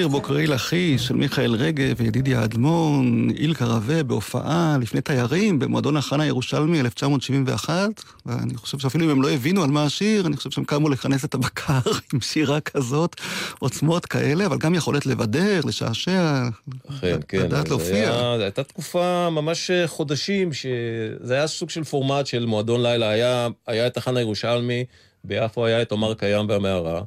שיר 0.01 0.07
בוקרי 0.07 0.47
לכי 0.47 0.97
של 0.97 1.15
מיכאל 1.15 1.53
רגב 1.55 1.95
וידידיה 1.97 2.43
אדמון, 2.43 3.29
אילקה 3.37 3.65
רווה 3.65 4.03
בהופעה 4.03 4.77
לפני 4.81 5.01
תיירים 5.01 5.59
במועדון 5.59 5.97
החנה 5.97 6.23
הירושלמי 6.23 6.79
1971, 6.79 7.89
ואני 8.25 8.57
חושב 8.57 8.79
שאפילו 8.79 9.05
אם 9.05 9.09
הם 9.09 9.21
לא 9.21 9.29
הבינו 9.31 9.63
על 9.63 9.69
מה 9.69 9.83
השיר, 9.83 10.27
אני 10.27 10.37
חושב 10.37 10.51
שהם 10.51 10.63
קמו 10.63 10.89
לכנס 10.89 11.25
את 11.25 11.33
הבקר 11.33 11.79
עם 12.13 12.21
שירה 12.21 12.59
כזאת, 12.59 13.15
עוצמות 13.59 14.05
כאלה, 14.05 14.45
אבל 14.45 14.57
גם 14.57 14.75
יכולת 14.75 15.05
לבדר, 15.05 15.61
לשעשע, 15.65 16.43
אכן, 16.89 17.19
כן. 17.27 17.39
לדעת 17.39 17.69
להופיע. 17.69 17.95
היה- 17.95 18.33
הייתה 18.33 18.63
תקופה 18.63 19.29
ממש 19.29 19.71
אה, 19.71 19.87
חודשים, 19.87 20.53
שזה 20.53 21.33
היה 21.33 21.47
סוג 21.47 21.69
של 21.69 21.83
פורמט 21.83 22.27
של 22.27 22.45
מועדון 22.45 22.81
לילה. 22.83 23.09
היה, 23.09 23.47
היה 23.67 23.87
את 23.87 23.97
החנה 23.97 24.19
הירושלמי, 24.19 24.85
ביפו 25.23 25.65
היה 25.65 25.81
את 25.81 25.91
עומר 25.91 26.13
קיים 26.13 26.45
והמערה. 26.49 27.01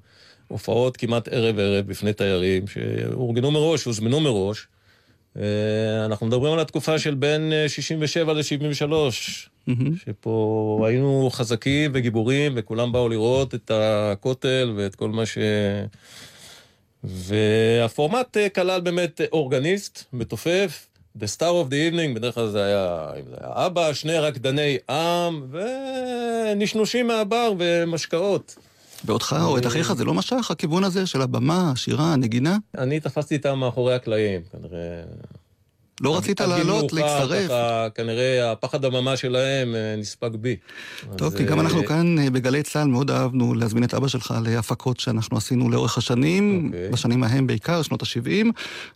הופעות 0.54 0.96
כמעט 0.96 1.28
ערב-ערב 1.28 1.86
בפני 1.86 2.12
תיירים, 2.12 2.66
שאורגנו 2.66 3.50
מראש, 3.50 3.84
הוזמנו 3.84 4.20
מראש. 4.20 4.66
אה, 5.38 6.04
אנחנו 6.04 6.26
מדברים 6.26 6.52
על 6.52 6.60
התקופה 6.60 6.98
של 6.98 7.14
בין 7.14 7.52
אה, 7.52 7.68
67 7.68 8.32
ל-73, 8.32 8.92
שפה 10.04 10.84
היינו 10.88 11.30
חזקים 11.32 11.90
וגיבורים, 11.94 12.52
וכולם 12.56 12.92
באו 12.92 13.08
לראות 13.08 13.54
את 13.54 13.70
הכותל 13.74 14.72
ואת 14.76 14.94
כל 14.94 15.08
מה 15.08 15.26
ש... 15.26 15.38
והפורמט 17.04 18.36
אה, 18.36 18.48
כלל 18.48 18.80
באמת 18.80 19.20
אה, 19.20 19.26
אורגניסט, 19.32 20.04
מתופף, 20.12 20.86
The 21.18 21.26
Star 21.36 21.40
of 21.66 21.70
the 21.70 21.92
Evening, 21.92 22.14
בדרך 22.14 22.34
כלל 22.34 22.48
זה 22.48 22.64
היה, 22.64 23.10
אם 23.18 23.24
זה 23.30 23.36
היה 23.40 23.66
אבא, 23.66 23.92
שני 23.92 24.18
רקדני 24.18 24.78
עם, 24.90 25.46
ונשנושים 25.50 27.06
מהבר 27.06 27.52
ומשקאות. 27.58 28.56
ואותך 29.04 29.36
או 29.40 29.58
את 29.58 29.66
אחיך 29.66 29.92
זה 29.92 30.04
לא 30.04 30.14
משך, 30.14 30.50
הכיוון 30.50 30.84
הזה 30.84 31.06
של 31.06 31.22
הבמה, 31.22 31.70
השירה, 31.72 32.12
הנגינה? 32.12 32.56
אני 32.78 33.00
תפסתי 33.00 33.34
איתם 33.34 33.58
מאחורי 33.58 33.94
הקלעים, 33.94 34.40
כנראה... 34.52 35.02
לא 36.00 36.16
רצית 36.16 36.40
עד 36.40 36.48
גיל 36.48 36.56
לעלות, 36.56 36.92
להצטרף? 36.92 37.46
ככה, 37.46 37.86
כנראה 37.94 38.52
הפחד 38.52 38.84
הממה 38.84 39.16
שלהם 39.16 39.74
אה, 39.74 39.96
נספג 39.98 40.36
בי. 40.36 40.56
טוב, 41.16 41.32
אז, 41.32 41.34
כי 41.34 41.44
גם 41.44 41.58
אה, 41.58 41.64
אנחנו 41.64 41.84
כאן 41.84 42.18
אה, 42.18 42.30
בגלי 42.30 42.62
צה"ל 42.62 42.88
מאוד 42.88 43.10
אהבנו 43.10 43.54
להזמין 43.54 43.84
את 43.84 43.94
אבא 43.94 44.08
שלך 44.08 44.34
להפקות 44.44 45.00
שאנחנו 45.00 45.36
עשינו 45.36 45.70
לאורך 45.70 45.98
השנים, 45.98 46.66
אוקיי. 46.66 46.88
בשנים 46.88 47.24
ההם 47.24 47.46
בעיקר, 47.46 47.82
שנות 47.82 48.02
ה-70, 48.02 48.46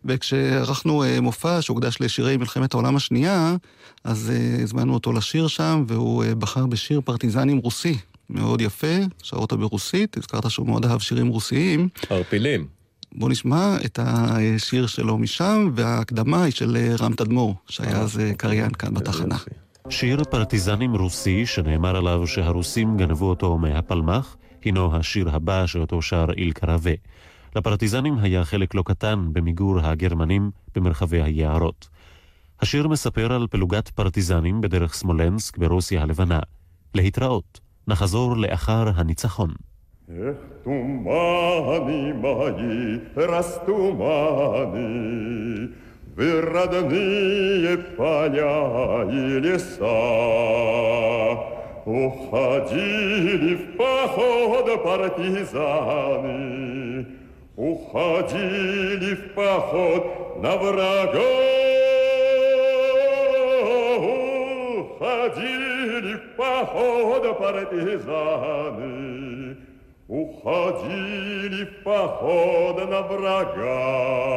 וכשערכנו 0.04 1.04
אה, 1.04 1.20
מופע 1.20 1.62
שהוקדש 1.62 1.96
לשירי 2.00 2.36
מלחמת 2.36 2.74
העולם 2.74 2.96
השנייה, 2.96 3.56
אז 4.04 4.32
אה, 4.34 4.62
הזמנו 4.62 4.94
אותו 4.94 5.12
לשיר 5.12 5.48
שם, 5.48 5.84
והוא 5.88 6.24
אה, 6.24 6.34
בחר 6.34 6.66
בשיר 6.66 7.00
פרטיזנים 7.04 7.58
רוסי. 7.58 7.98
מאוד 8.30 8.60
יפה, 8.60 8.96
שר 9.22 9.36
אותו 9.36 9.58
ברוסית, 9.58 10.16
הזכרת 10.16 10.50
שהוא 10.50 10.66
מאוד 10.66 10.84
אהב 10.84 11.00
שירים 11.00 11.28
רוסיים. 11.28 11.88
ערפילים. 12.10 12.66
בואו 13.14 13.30
נשמע 13.30 13.76
את 13.84 13.98
השיר 14.02 14.86
שלו 14.86 15.18
משם, 15.18 15.70
וההקדמה 15.74 16.42
היא 16.42 16.52
של 16.52 16.76
אה, 16.76 16.94
רם 17.00 17.12
תדמור, 17.12 17.54
שהיה 17.68 18.00
אז 18.00 18.20
אה, 18.20 18.34
קריין 18.34 18.70
כאן 18.70 18.94
בתחנה. 18.94 19.36
שיר 19.88 20.24
פרטיזנים 20.24 20.96
רוסי, 20.96 21.46
שנאמר 21.46 21.96
עליו 21.96 22.26
שהרוסים 22.26 22.96
גנבו 22.96 23.28
אותו 23.28 23.58
מהפלמ"ח, 23.58 24.36
הינו 24.64 24.96
השיר 24.96 25.30
הבא 25.30 25.66
שאותו 25.66 26.02
שר 26.02 26.26
אילקה 26.36 26.66
רווה. 26.66 26.92
לפרטיזנים 27.56 28.18
היה 28.18 28.44
חלק 28.44 28.74
לא 28.74 28.82
קטן 28.86 29.28
במיגור 29.32 29.80
הגרמנים 29.80 30.50
במרחבי 30.74 31.22
היערות. 31.22 31.88
השיר 32.60 32.88
מספר 32.88 33.32
על 33.32 33.46
פלוגת 33.50 33.88
פרטיזנים 33.88 34.60
בדרך 34.60 34.94
סמולנסק 34.94 35.58
ברוסיה 35.58 36.02
הלבנה. 36.02 36.40
להתראות, 36.94 37.60
נחזור 37.87 38.37
לאחר 38.37 38.89
הניצחון. 38.95 39.53
Эх, 40.09 40.35
туманы 40.63 42.13
мои, 42.13 42.99
растуманы, 43.15 44.83
Вы 46.15 46.41
родные 46.41 47.77
поля 47.97 49.03
и 49.09 49.39
леса. 49.39 49.83
Уходили 51.85 53.55
в 53.55 53.77
поход 53.77 54.83
партизаны, 54.83 56.27
Уходили 57.55 59.15
в 59.15 59.33
поход 59.33 60.41
на 60.43 60.55
врага. 60.57 61.19
Уходили 64.77 65.76
в 66.00 66.36
поход 66.36 67.38
партизаны, 67.38 68.88
Уходили 70.08 71.64
в 71.64 71.82
поход 71.84 72.88
на 72.88 73.02
врага. 73.02 74.28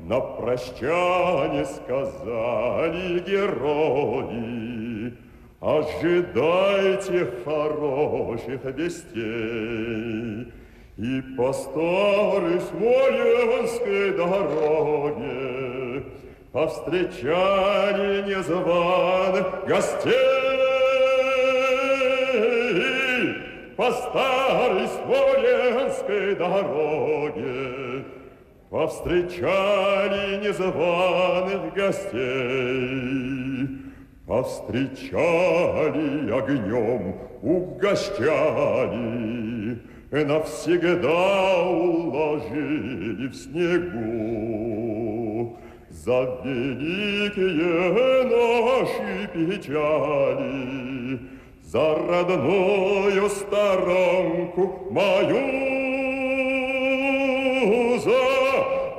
На 0.00 0.20
прощание 0.20 1.64
сказали 1.64 3.20
герои, 3.20 5.12
Ожидайте 5.60 7.26
хороших 7.44 8.64
вестей. 8.76 10.52
И 10.96 11.22
по 11.36 11.52
старой 11.52 12.60
Смоленской 12.60 14.10
дороге 14.12 14.89
Повстречали 16.52 18.28
незваных 18.28 19.64
гостей 19.68 20.10
По 23.76 23.92
старой 23.92 24.88
Смоленской 24.88 26.34
дороге. 26.34 28.04
Повстречали 28.68 30.44
незваных 30.44 31.72
гостей. 31.72 33.68
Повстречали 34.26 36.32
огнем, 36.32 37.14
угощали. 37.42 39.20
Навсегда 40.10 41.62
уложили 41.62 43.28
в 43.28 43.34
снегу 43.34 44.69
За 46.04 46.20
великие 46.42 48.24
наши 48.24 49.28
печали 49.34 51.18
За 51.62 51.94
родную 51.94 53.28
сторонку 53.28 54.88
мою 54.90 55.46
За 58.00 58.22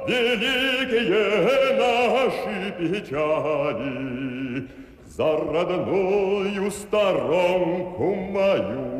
великие 0.07 1.75
наши 1.79 2.71
печали 2.77 4.67
За 5.07 5.37
родную 5.37 6.69
сторонку 6.69 8.13
мою. 8.13 8.91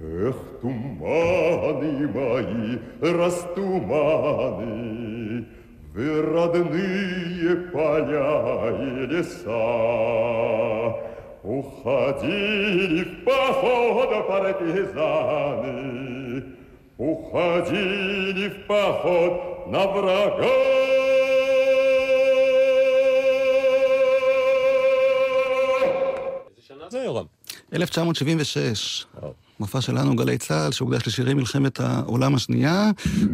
Эх, 0.00 0.36
туман 0.60 1.56
туманы 1.66 2.08
мои, 2.08 2.78
растуманы, 3.00 5.05
Вы 5.95 6.21
родные 6.21 7.55
поля 7.73 8.71
и 8.71 9.05
леса, 9.07 9.51
Уходили 11.43 13.03
в 13.03 13.23
поход 13.25 14.27
партизаны, 14.27 15.73
Уходили 16.97 18.49
в 18.49 18.67
поход 18.67 19.33
на 19.67 19.83
ורגה. 19.85 20.81
זה 26.89 26.99
יורם. 27.03 27.25
1976. 27.73 29.05
וואו. 29.15 29.33
מופע 29.60 29.80
שלנו, 29.80 30.16
גלי 30.16 30.38
צה"ל, 30.38 30.72
שהוקדש 30.72 31.06
לשירי 31.06 31.34
מלחמת 31.34 31.80
העולם 31.80 32.34
השנייה, 32.34 32.90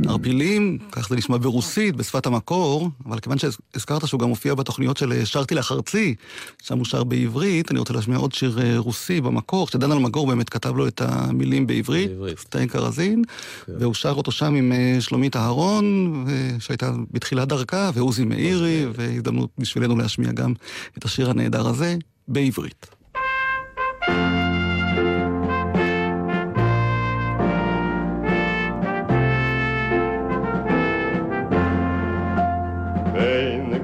ערפילים, 0.08 0.78
כך 0.92 1.08
זה 1.08 1.16
נשמע 1.16 1.36
ברוסית, 1.36 1.96
בשפת 1.96 2.26
המקור, 2.26 2.90
אבל 3.06 3.18
כיוון 3.18 3.38
שהזכרת 3.38 4.08
שהוא 4.08 4.20
גם 4.20 4.28
מופיע 4.28 4.54
בתוכניות 4.54 4.96
של 4.96 5.12
אה, 5.12 5.26
שרתי 5.26 5.54
לך 5.54 5.72
ארצי, 5.72 6.14
שם 6.62 6.78
הוא 6.78 6.84
שר 6.84 7.04
בעברית, 7.04 7.70
אני 7.70 7.78
רוצה 7.78 7.92
להשמיע 7.92 8.18
עוד 8.18 8.32
שיר 8.32 8.58
אה, 8.62 8.78
רוסי 8.78 9.20
במקור, 9.20 9.68
שדן 9.68 9.92
אלמגור 9.92 10.26
באמת 10.26 10.48
כתב 10.48 10.76
לו 10.76 10.88
את 10.88 11.00
המילים 11.04 11.66
בעברית. 11.66 12.10
סטיין 12.38 12.68
קרזין, 12.68 13.22
כן. 13.66 13.72
והוא 13.80 13.94
שר 13.94 14.12
אותו 14.12 14.32
שם 14.32 14.54
עם 14.54 14.72
אה, 14.72 14.96
שלומית 15.00 15.36
אהרון, 15.36 16.26
שהייתה 16.58 16.92
בתחילת 17.10 17.48
דרכה, 17.48 17.90
ועוזי 17.94 18.24
מאירי, 18.24 18.86
והזדמנות 18.94 19.50
בשבילנו 19.58 19.96
להשמיע 19.96 20.32
גם 20.32 20.52
את 20.98 21.04
השיר 21.04 21.30
הנהדר 21.30 21.68
הזה 21.68 21.96
בעברית. 22.28 22.86
בין 24.08 24.41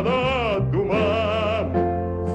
над 0.03 0.75
умам, 0.75 1.67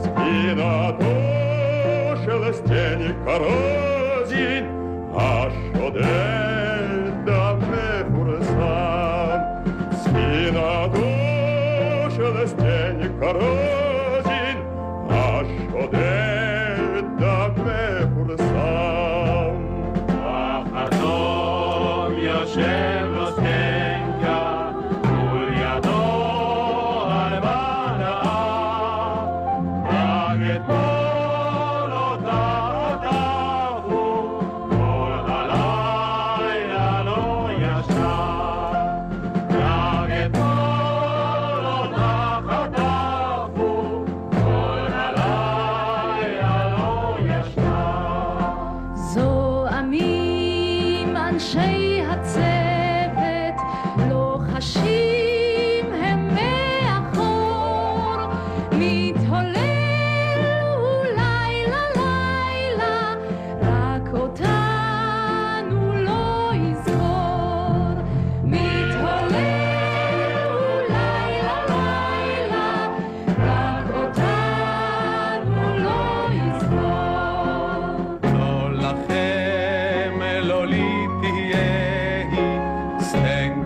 Спина 0.02 0.94
тушилась 1.00 2.60
тени 2.60 3.14
коров, 3.26 3.95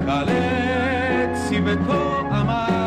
סטנקלט 0.09 1.29
צוותו 1.49 2.21
אמר, 2.41 2.78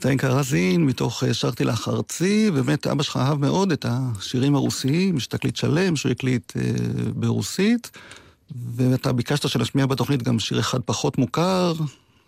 סטיין 0.00 0.18
קרזין, 0.18 0.84
מתוך 0.84 1.24
אה, 1.24 1.34
שרתי 1.34 1.64
לך 1.64 1.88
ארצי, 1.88 2.50
באמת 2.50 2.86
אבא 2.86 3.02
שלך 3.02 3.16
אהב 3.16 3.38
מאוד 3.38 3.72
את 3.72 3.86
השירים 3.88 4.54
הרוסיים, 4.54 5.16
יש 5.16 5.26
תקליט 5.26 5.56
שלם 5.56 5.96
שהוא 5.96 6.12
הקליט 6.12 6.52
אה, 6.56 6.62
ברוסית, 7.14 7.90
ואתה 8.76 9.12
ביקשת 9.12 9.48
שנשמיע 9.48 9.86
בתוכנית 9.86 10.22
גם 10.22 10.38
שיר 10.38 10.60
אחד 10.60 10.80
פחות 10.84 11.18
מוכר, 11.18 11.72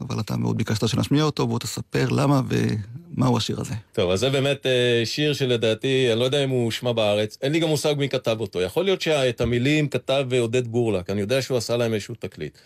אבל 0.00 0.20
אתה 0.20 0.36
מאוד 0.36 0.56
ביקשת 0.56 0.88
שנשמיע 0.88 1.24
אותו, 1.24 1.46
בוא 1.46 1.58
תספר 1.58 2.08
למה 2.08 2.40
ומהו 2.48 3.36
השיר 3.36 3.60
הזה. 3.60 3.74
טוב, 3.92 4.10
אז 4.10 4.20
זה 4.20 4.30
באמת 4.30 4.66
אה, 4.66 5.02
שיר 5.04 5.32
שלדעתי, 5.32 6.12
אני 6.12 6.20
לא 6.20 6.24
יודע 6.24 6.44
אם 6.44 6.50
הוא 6.50 6.64
הושמע 6.64 6.92
בארץ, 6.92 7.38
אין 7.42 7.52
לי 7.52 7.60
גם 7.60 7.68
מושג 7.68 7.94
מי 7.98 8.08
כתב 8.08 8.36
אותו. 8.40 8.60
יכול 8.60 8.84
להיות 8.84 9.00
שאת 9.02 9.40
המילים 9.40 9.88
כתב 9.88 10.26
אה, 10.32 10.40
עודד 10.40 10.66
בורלק, 10.66 11.10
אני 11.10 11.20
יודע 11.20 11.42
שהוא 11.42 11.56
עשה 11.58 11.76
להם 11.76 11.94
איזשהו 11.94 12.14
תקליט. 12.18 12.58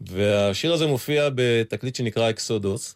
והשיר 0.00 0.72
הזה 0.72 0.86
מופיע 0.86 1.28
בתקליט 1.34 1.94
שנקרא 1.96 2.30
אקסודוס, 2.30 2.94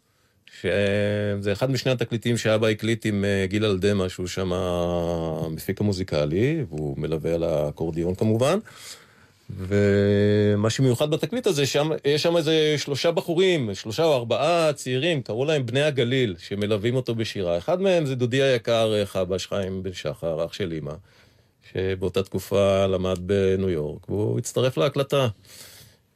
שזה 0.61 1.53
אחד 1.53 1.71
משני 1.71 1.93
התקליטים 1.93 2.37
שאבא 2.37 2.67
הקליט 2.67 3.07
עם 3.07 3.25
אה, 3.25 3.47
גיל 3.47 3.65
אלדמה, 3.65 4.09
שהוא 4.09 4.27
שם 4.27 4.53
המפיק 4.53 5.81
המוזיקלי, 5.81 6.65
והוא 6.69 6.99
מלווה 6.99 7.35
על 7.35 7.43
האקורדיון 7.43 8.15
כמובן. 8.15 8.59
ומה 9.59 10.71
שמיוחד 10.71 11.11
בתקליט 11.11 11.47
הזה, 11.47 11.67
שם, 11.67 11.91
יש 12.05 12.23
שם 12.23 12.37
איזה 12.37 12.75
שלושה 12.79 13.11
בחורים, 13.11 13.75
שלושה 13.75 14.05
או 14.05 14.15
ארבעה 14.15 14.73
צעירים, 14.73 15.23
קראו 15.23 15.45
להם 15.45 15.67
בני 15.67 15.83
הגליל, 15.83 16.35
שמלווים 16.39 16.95
אותו 16.95 17.15
בשירה. 17.15 17.59
אחד 17.59 17.81
מהם 17.81 18.07
זה 18.07 18.15
דודי 18.15 18.43
היקר 18.43 18.95
אה, 18.95 19.07
חבש 19.07 19.47
חיים 19.47 19.83
בן 19.83 19.93
שחר, 19.93 20.45
אח 20.47 20.53
של 20.53 20.73
אימא, 20.73 20.93
שבאותה 21.73 22.23
תקופה 22.23 22.87
למד 22.87 23.19
בניו 23.21 23.71
יורק, 23.71 24.09
והוא 24.09 24.39
הצטרף 24.39 24.77
להקלטה. 24.77 25.29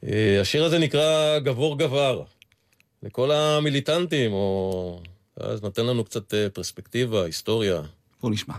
אה, 0.09 0.41
השיר 0.41 0.65
הזה 0.65 0.79
נקרא 0.79 1.39
גבור 1.39 1.79
גבר. 1.79 2.23
לכל 3.04 3.32
המיליטנטים, 3.32 4.34
או... 4.34 5.00
אז 5.40 5.62
נותן 5.62 5.86
לנו 5.86 6.04
קצת 6.04 6.34
אה, 6.34 6.50
פרספקטיבה, 6.50 7.26
היסטוריה. 7.26 7.82
בוא 8.22 8.30
נשמע. 8.30 8.56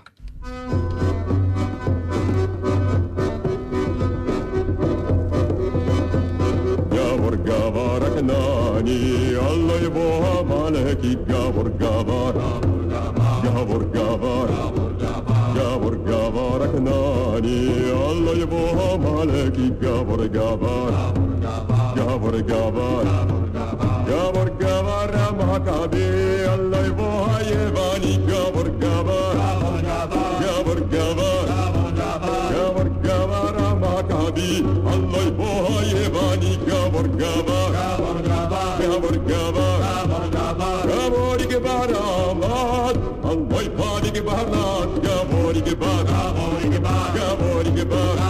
Гавор, 6.94 7.34
гавар, 7.48 8.02
окнани, 8.08 8.98
Алла 9.48 9.76
его 9.88 10.08
маленький, 10.52 11.16
гавор, 11.30 11.68
гавар, 11.82 12.34
гавор, 13.44 13.82
гавар, 13.96 14.50
гавор, 15.56 15.94
гавар, 16.10 16.60
окнани, 16.68 17.58
Алла 18.06 18.32
его 18.44 18.62
маленький, 19.06 19.70
гавор, 19.84 20.20
гавар, 20.28 20.92
гавор, 21.96 22.34
гавар, 22.52 23.06
Gabor 24.07 24.49
Gavara 24.61 25.25
Mahakabi, 25.37 26.05
Allah 26.53 26.85
Voha 26.97 27.37
Yevani, 27.49 28.13
Gabor 28.27 28.69
Gavara, 28.81 29.47
Gabor 30.41 30.79
Gavara, 30.93 31.59
Gabor 32.53 32.89
Gavara 33.05 33.67
Mahakabi, 33.81 34.49
Allah 34.93 35.25
Voha 35.37 35.77
Yevani, 35.91 36.51
Gabor 36.67 37.07
Gavara, 37.21 37.85
Gabor 38.79 39.15
Gavara, 39.29 39.91
Gabor 40.89 41.35
Gavara, 41.35 41.35
Allah 43.25 43.65
Voha 43.77 44.01
Gavara, 44.15 44.65
Gabor 45.05 45.55
Gavara, 45.67 46.21
Gabor 47.15 47.65
Gavara, 47.75 48.29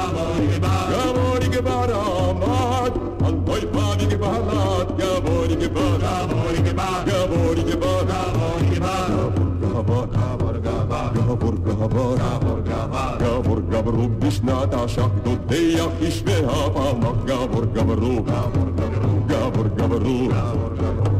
Gabor 0.91 1.43
Gavara, 1.53 2.14
Gabor, 11.86 12.17
Gabor, 12.17 12.61
Gabor, 12.63 13.17
Gabor, 13.19 13.61
Gaboru, 13.61 14.19
Bishna, 14.19 14.65
Tasha, 14.67 15.07
Dodeyach, 15.23 15.99
Ishveha, 15.99 16.73
Pamach, 16.73 17.27
Gabor, 17.27 17.65
Gaboru, 17.67 18.25
Gabor, 18.25 18.69
Gabor, 19.27 19.69
Gaboru, 19.69 20.17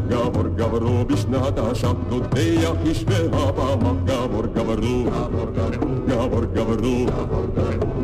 Gabor, 0.10 0.50
Gaboru, 0.58 1.06
Bishna, 1.06 1.52
Tasha, 1.54 1.94
Dodeyach, 2.10 2.84
Ishveha, 2.84 3.54
Pamach, 3.54 4.06
Gabor, 4.08 4.48
Gaboru, 4.56 5.06
Gabor, 6.08 6.48
Gaboru, 6.48 6.96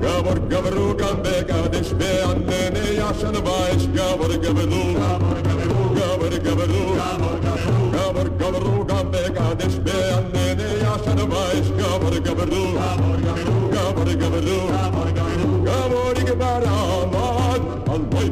Gabor, 0.02 0.40
Gaboru, 0.52 0.94
Gambeka, 1.00 1.58
Dishbe, 1.72 2.10
and 2.30 2.46
Nene, 2.46 2.84
Yashan, 3.00 3.36
Vaish, 3.42 3.88
Gabor, 3.96 4.30
Gaboru, 4.38 4.84
Gabor, 5.02 5.38
Gaboru, 5.42 5.90
Gabor, 5.98 6.34
Gaboru, 6.46 6.84
Gabor, 7.92 8.28
Gaboru, 8.38 8.86
Gambeka, 8.88 9.46
Dishbe, 9.58 9.96
and 10.18 10.41
Barnabas, 11.22 11.70
Gabor 11.78 12.20
Gabardu, 12.20 12.74
Gabor 13.72 14.10
Gabardu, 14.16 14.58
Gabor 15.66 16.18
Gabarad, 16.26 17.62
Al 17.90 18.02
Boy 18.10 18.32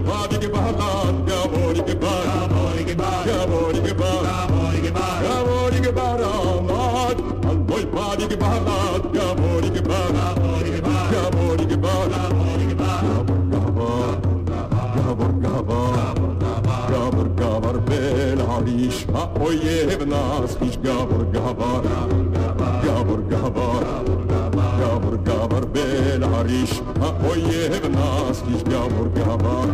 בלעריש 26.39 26.81
האויב 27.01 27.85
נסחיש 27.85 28.63
גבר 28.63 29.07
גבר 29.13 29.65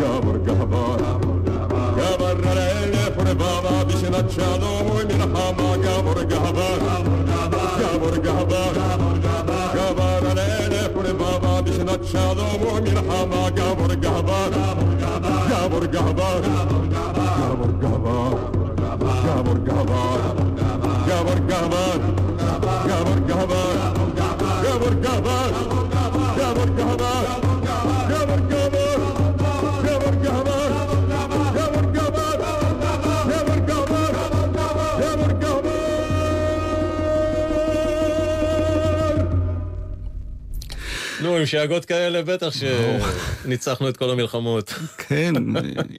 גבר 0.00 0.36
גבר 0.44 0.96
גבר 1.96 2.58
אלף 2.58 3.18
רבבה 3.18 3.84
בשנת 3.84 4.30
שלום 4.30 4.90
ומלחמה 4.90 5.76
גבר 5.76 6.22
גבר 6.22 6.78
גבר 7.78 8.16
גבר 8.16 8.72
גבר 9.74 10.32
אלף 10.38 10.96
רבבה 10.96 11.62
בשנת 11.62 12.04
שלום 12.04 12.62
ומלחמה 12.62 13.50
גבר 13.50 13.94
גבר 13.94 14.48
גבר 14.50 15.30
גבר 15.50 15.86
גבר 15.86 16.16
גבר 16.16 16.40
גבר 17.80 18.34
גבר 19.24 19.58
גבר 19.64 20.47
עם 41.38 41.46
שאגות 41.46 41.84
כאלה 41.84 42.22
בטח 42.22 42.48
שניצחנו 43.44 43.88
את 43.88 43.96
כל 43.96 44.10
המלחמות. 44.10 44.74
כן, 44.98 45.32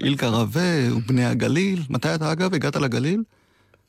אילקה 0.04 0.28
רווה 0.28 0.96
ובני 0.96 1.26
הגליל. 1.26 1.82
מתי 1.90 2.16
אתה, 2.16 2.32
אגב, 2.32 2.54
הגעת 2.54 2.76
לגליל? 2.76 3.24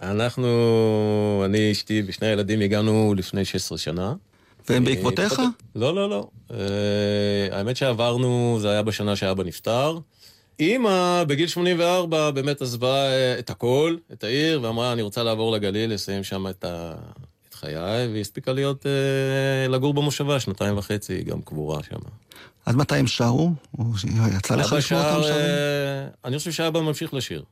אנחנו, 0.03 1.43
אני, 1.45 1.73
אשתי 1.73 2.03
ושני 2.07 2.29
הילדים 2.29 2.61
הגענו 2.61 3.15
לפני 3.17 3.45
16 3.45 3.79
שנה. 3.79 4.15
והם 4.69 4.87
אה, 4.87 4.91
בעקבותיך? 4.91 5.43
לא, 5.77 5.95
לא, 5.95 6.11
לא. 6.11 6.29
אה, 6.51 6.57
האמת 7.53 7.77
שעברנו, 7.77 8.59
זה 8.61 8.71
היה 8.71 8.83
בשנה 8.83 9.17
שאבא 9.17 9.45
נפטר. 9.45 9.99
אימא, 10.61 11.25
בגיל 11.25 11.49
84, 11.49 12.31
באמת 12.31 12.63
עזבה 12.63 12.95
אה, 12.95 13.39
את 13.39 13.51
הכל, 13.51 13.97
את 14.13 14.25
העיר, 14.25 14.63
ואמרה, 14.63 14.93
אני 14.93 15.03
רוצה 15.03 15.23
לעבור 15.23 15.53
לגליל, 15.53 15.93
לסיים 15.95 16.25
שם 16.25 16.47
את, 16.47 16.65
ה... 16.65 16.95
את 17.25 17.30
חיי, 17.61 18.07
והיא 18.11 18.21
הספיקה 18.21 18.53
להיות, 18.53 18.87
אה, 18.87 19.69
לגור 19.69 19.95
במושבה 19.95 20.41
שנתיים 20.41 20.79
וחצי, 20.79 21.13
היא 21.13 21.25
גם 21.25 21.43
קבורה 21.43 21.83
שם. 21.83 21.97
עד 22.67 22.77
מתי 22.77 22.97
הם 22.97 23.07
שרו? 23.07 23.53
או 23.79 23.85
יצא 24.37 24.57
לך 24.57 24.73
לשמוע 24.73 25.11
אותם 25.11 25.23
שר, 25.23 25.29
שרים? 25.29 25.45
אה, 25.45 26.07
אני 26.25 26.39
חושב 26.39 26.51
שאבא 26.53 26.81
ממשיך 26.81 27.15
לשיר. 27.15 27.43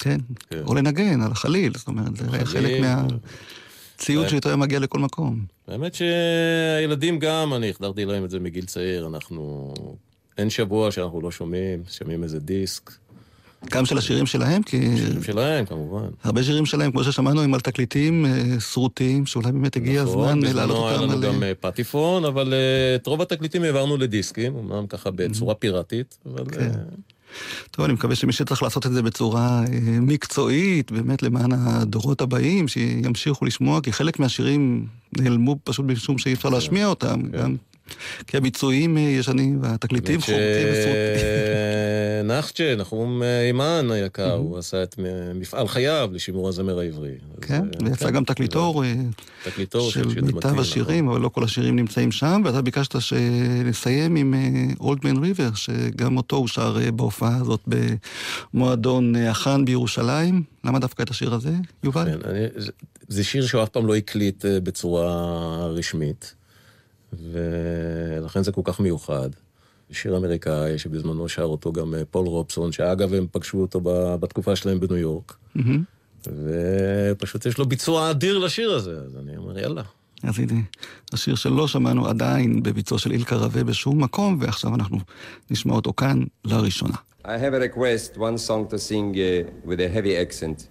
כן. 0.00 0.20
כן. 0.50 0.62
או 0.66 0.74
לנגן 0.74 1.20
על 1.20 1.32
החליל, 1.32 1.72
זאת 1.76 1.88
אומרת, 1.88 2.16
זה. 2.16 2.44
חלק 2.44 2.80
מהציוד. 2.80 4.28
שאיתו 4.28 4.48
היה 4.48 4.56
מגיע 4.56 4.78
לכל 4.78 4.98
מקום. 4.98 5.44
האמת 5.68 5.94
שהילדים 5.94 7.18
גם, 7.18 7.54
אני 7.54 7.70
החדרתי 7.70 8.04
להם 8.04 8.24
את 8.24 8.30
זה 8.30 8.40
מגיל 8.40 8.64
צעיר, 8.64 9.06
אנחנו... 9.06 9.74
אין 10.38 10.50
שבוע 10.50 10.90
שאנחנו 10.90 11.20
לא 11.20 11.30
שומעים, 11.30 11.82
שומעים 11.88 12.22
איזה 12.22 12.40
דיסק. 12.40 12.90
גם 13.70 13.86
של 13.86 13.98
השירים 13.98 14.26
שלהם, 14.26 14.62
כי 14.62 14.96
שירים 14.96 15.22
שלהם, 15.22 15.64
כמובן. 15.64 16.08
הרבה 16.24 16.42
שירים 16.42 16.66
שלהם, 16.66 16.90
כמו 16.90 17.04
ששמענו, 17.04 17.42
הם 17.42 17.54
על 17.54 17.60
תקליטים 17.60 18.26
אה, 18.26 18.60
שרוטים, 18.60 19.26
שאולי 19.26 19.52
באמת 19.52 19.76
הגיע 19.76 20.02
נכון, 20.02 20.28
הזמן 20.28 20.46
אה, 20.46 20.52
להעלות 20.52 20.76
בזמנו 20.76 20.88
היה 20.88 20.98
אותם 20.98 21.12
לנו 21.12 21.26
על... 21.26 21.34
גם 21.34 21.42
אה, 21.42 21.52
פטיפון, 21.60 22.24
אבל 22.24 22.54
אה, 22.54 22.96
את 22.96 23.06
רוב 23.06 23.22
התקליטים 23.22 23.62
העברנו 23.62 23.96
לדיסקים, 23.96 24.56
אמנם 24.56 24.86
ככה 24.86 25.10
בצורה 25.10 25.54
פיראטית, 25.54 26.18
אבל... 26.26 26.44
כן. 26.52 26.60
אה, 26.60 26.70
טוב, 27.70 27.84
אני 27.84 27.94
מקווה 27.94 28.14
שמי 28.14 28.32
שצריך 28.32 28.62
לעשות 28.62 28.86
את 28.86 28.92
זה 28.92 29.02
בצורה 29.02 29.64
אה, 29.72 30.00
מקצועית, 30.00 30.92
באמת 30.92 31.22
למען 31.22 31.52
הדורות 31.52 32.20
הבאים, 32.20 32.68
שימשיכו 32.68 33.44
לשמוע, 33.44 33.80
כי 33.80 33.92
חלק 33.92 34.18
מהשירים 34.18 34.86
נעלמו 35.18 35.56
פשוט 35.64 35.86
משום 35.86 36.18
שאי 36.18 36.32
אפשר 36.32 36.48
להשמיע 36.48 36.86
אותם, 36.86 37.22
כן. 37.22 37.38
גם 37.38 37.56
כי 38.26 38.36
הביצועים 38.36 38.96
אה, 38.96 39.02
ישנים 39.02 39.58
והתקליטים 39.62 40.20
חורקים 40.20 40.42
וסרוטים. 40.72 41.26
נחצ'ה, 42.24 42.74
נחום 42.78 43.22
אה, 43.22 43.42
אימן 43.42 43.88
היקר, 43.90 44.32
הוא 44.32 44.58
עשה 44.58 44.82
את 44.82 44.98
מ- 44.98 45.40
מפעל 45.40 45.68
חייו 45.68 46.10
לשימור 46.12 46.48
הזמר 46.48 46.78
העברי. 46.78 47.12
כן, 47.40 47.54
אה, 47.82 47.88
ויצא 47.90 48.10
גם 48.10 48.24
תקליטור 48.24 48.84
אה, 48.84 48.94
של 49.90 50.20
מיטב 50.22 50.58
השירים, 50.60 51.08
אבל 51.08 51.20
לא 51.20 51.28
כל 51.28 51.44
השירים 51.44 51.76
נמצאים 51.76 52.12
שם, 52.12 52.42
ואתה 52.44 52.62
ביקשת 52.62 53.00
שנסיים 53.00 54.16
עם 54.16 54.34
אולדמן 54.80 55.16
ריבר, 55.16 55.54
שגם 55.54 56.16
אותו 56.16 56.36
הוא 56.36 56.48
שר 56.48 56.76
אה, 56.80 56.90
בהופעה 56.90 57.36
הזאת 57.36 57.60
במועדון 58.54 59.16
אה, 59.16 59.30
החאן 59.30 59.64
בירושלים. 59.64 60.42
למה 60.64 60.78
דווקא 60.78 61.02
את 61.02 61.10
השיר 61.10 61.34
הזה, 61.34 61.52
יובל? 61.84 62.04
כן, 62.04 62.18
זה, 63.08 63.24
שיר 63.24 63.46
שהוא 63.46 63.62
אף 63.62 63.68
פעם 63.68 63.86
לא 63.86 63.96
הקליט 63.96 64.44
אה, 64.44 64.60
בצורה 64.60 65.06
רשמית, 65.66 66.34
ולכן 67.32 68.42
זה 68.42 68.52
כל 68.52 68.60
כך 68.64 68.80
מיוחד. 68.80 69.30
שיר 69.90 70.16
אמריקאי 70.16 70.78
שבזמנו 70.78 71.28
שר 71.28 71.42
אותו 71.42 71.72
גם 71.72 71.94
אה, 71.94 72.02
פול 72.10 72.26
רובסון, 72.26 72.72
שאגב 72.72 73.14
הם 73.14 73.26
פגשו 73.32 73.58
אותו 73.58 73.80
ב- 73.82 74.16
בתקופה 74.20 74.56
שלהם 74.56 74.80
בניו 74.80 74.96
יורק, 74.96 75.36
מהמם. 75.54 75.82
ופשוט 76.26 77.46
יש 77.46 77.58
לו 77.58 77.66
ביצוע 77.66 78.10
אדיר 78.10 78.38
לשיר 78.38 78.70
הזה, 78.72 78.90
אז 78.90 79.16
אני 79.16 79.36
אומר 79.36 79.58
יאללה. 79.58 79.82
אז 80.22 80.38
הנה, 80.38 80.60
השיר 81.12 81.34
שלא 81.34 81.68
שמענו 81.68 82.06
עדיין 82.06 82.62
בביצוע 82.62 82.98
של 82.98 83.12
אילקה 83.12 83.36
רווה 83.36 83.64
בשום 83.64 84.02
מקום, 84.02 84.38
ועכשיו 84.40 84.74
אנחנו 84.74 84.98
נשמע 85.50 85.74
אותו 85.74 85.92
כאן 85.92 86.22
לראשונה. 86.44 86.96
I 87.24 87.28
have 87.28 87.54
a 87.54 87.76
request, 87.76 88.16
one 88.16 88.38
song 88.48 88.72
to 88.72 88.78
sing 88.78 89.14
uh, 89.14 89.68
with 89.68 89.80
a 89.80 89.88
heavy 89.88 90.14
accent. 90.16 90.68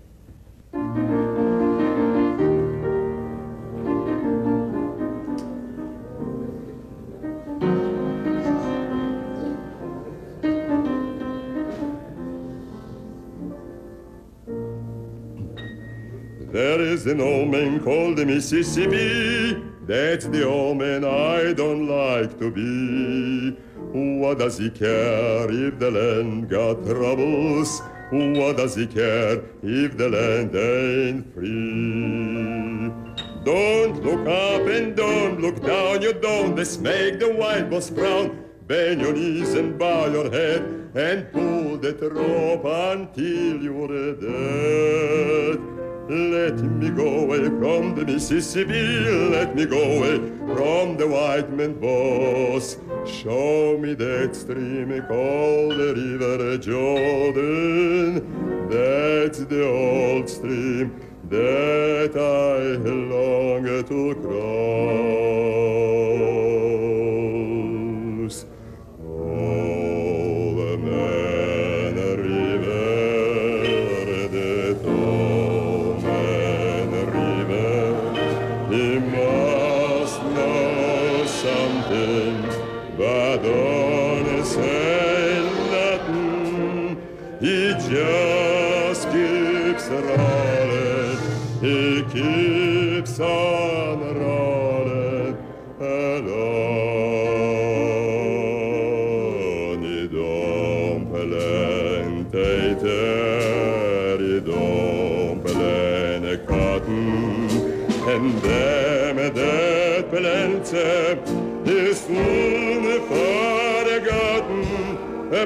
There 16.75 16.87
is 16.87 17.05
an 17.05 17.21
old 17.21 17.51
man 17.51 17.79
called 17.79 18.17
the 18.17 18.25
Mississippi. 18.25 19.63
That's 19.87 20.25
the 20.25 20.45
old 20.45 20.77
man 20.79 21.05
I 21.05 21.53
don't 21.53 21.87
like 21.87 22.37
to 22.39 22.51
be. 22.51 23.51
What 24.19 24.39
does 24.39 24.57
he 24.57 24.69
care 24.71 25.49
if 25.49 25.79
the 25.79 25.89
land 25.89 26.49
got 26.49 26.83
troubles? 26.83 27.81
What 28.11 28.57
does 28.57 28.75
he 28.75 28.87
care 28.87 29.41
if 29.63 29.95
the 29.95 30.09
land 30.09 30.53
ain't 30.53 31.33
free? 31.33 32.91
Don't 33.45 34.03
look 34.03 34.27
up 34.27 34.67
and 34.67 34.97
don't 34.97 35.39
look 35.39 35.63
down. 35.63 36.01
You 36.01 36.11
don't 36.11 36.57
this 36.57 36.77
make 36.77 37.19
the 37.19 37.31
white 37.33 37.69
boss 37.69 37.89
frown. 37.89 38.43
Bend 38.67 38.99
your 38.99 39.13
knees 39.13 39.53
and 39.53 39.79
bow 39.79 40.07
your 40.07 40.29
head 40.29 40.61
and 40.93 41.31
pull 41.31 41.77
that 41.77 42.01
rope 42.01 42.65
until 42.65 43.63
you're 43.63 44.15
dead. 44.15 45.84
Let 46.07 46.61
me 46.61 46.91
go 46.91 47.21
away 47.21 47.45
from 47.45 47.95
the 47.95 48.05
Mississippi. 48.05 48.99
Let 49.31 49.55
me 49.55 49.65
go 49.65 49.81
away 49.81 50.17
from 50.55 50.97
the 50.97 51.07
white 51.07 51.49
man 51.51 51.79
boss. 51.79 52.77
Show 53.07 53.79
me 53.79 53.95
that 53.95 54.35
stream 54.35 54.89
called 55.07 55.71
the 55.71 55.95
river 55.95 56.59
Jordan. 56.59 58.21
That's 58.69 59.39
the 59.39 59.67
old 59.67 60.29
stream 60.29 61.01
that 61.27 62.15
I 62.15 62.77
long 62.85 63.65
to 63.65 64.15
cross. 64.21 65.45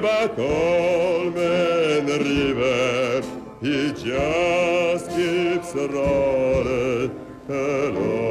But 0.01 0.39
old 0.39 1.35
man 1.35 2.05
river, 2.05 3.21
he 3.59 3.91
just 3.91 5.09
keeps 5.09 5.75
rolling 5.75 7.11
along. 7.49 8.29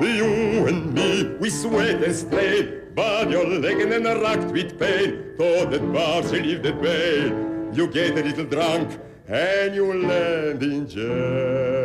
You 0.00 0.66
and 0.68 0.94
me, 0.94 1.36
we 1.40 1.50
sweat 1.50 2.04
and 2.04 2.14
strain, 2.14 2.92
but 2.94 3.30
your 3.30 3.46
leg 3.46 3.80
and 3.80 4.04
rocked 4.22 4.52
with 4.52 4.78
pain. 4.78 5.34
Thought 5.36 5.72
that 5.72 5.92
bar 5.92 6.22
shall 6.22 6.32
leave 6.34 6.62
that 6.62 6.80
pain. 6.80 7.74
You 7.74 7.88
get 7.88 8.16
a 8.16 8.22
little 8.22 8.44
drunk 8.44 8.96
and 9.26 9.74
you 9.74 10.06
land 10.06 10.62
in 10.62 10.88
jail. 10.88 11.81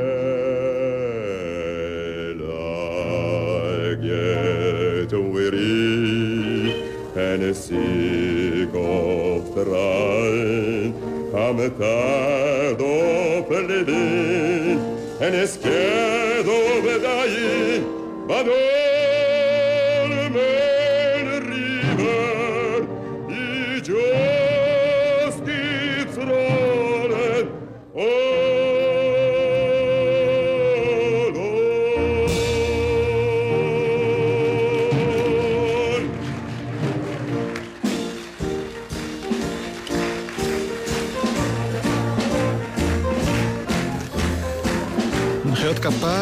Sieg 7.54 8.76
auf 8.76 9.44
der 9.56 9.66
of 9.66 10.94
kam 11.32 11.58
der 11.58 12.76
Doppelwind, 12.78 13.90
en 15.20 15.34
es 15.34 15.58
quedó 15.58 16.68
but 18.28 18.46
oh. 18.50 19.07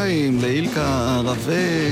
כפיים 0.06 0.42
לאילקה 0.42 1.20
רווה 1.24 1.90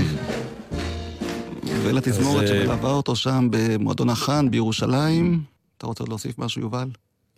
ולתזמורת 1.83 2.43
אה, 2.43 2.47
שמלווה 2.49 2.91
אותו 2.91 3.17
שם 3.17 3.49
במועדון 3.51 4.11
החאן 4.11 4.51
בירושלים. 4.51 5.43
אתה 5.79 5.87
רוצה 5.87 6.05
להוסיף 6.09 6.39
משהו, 6.39 6.63
יובל? 6.63 6.89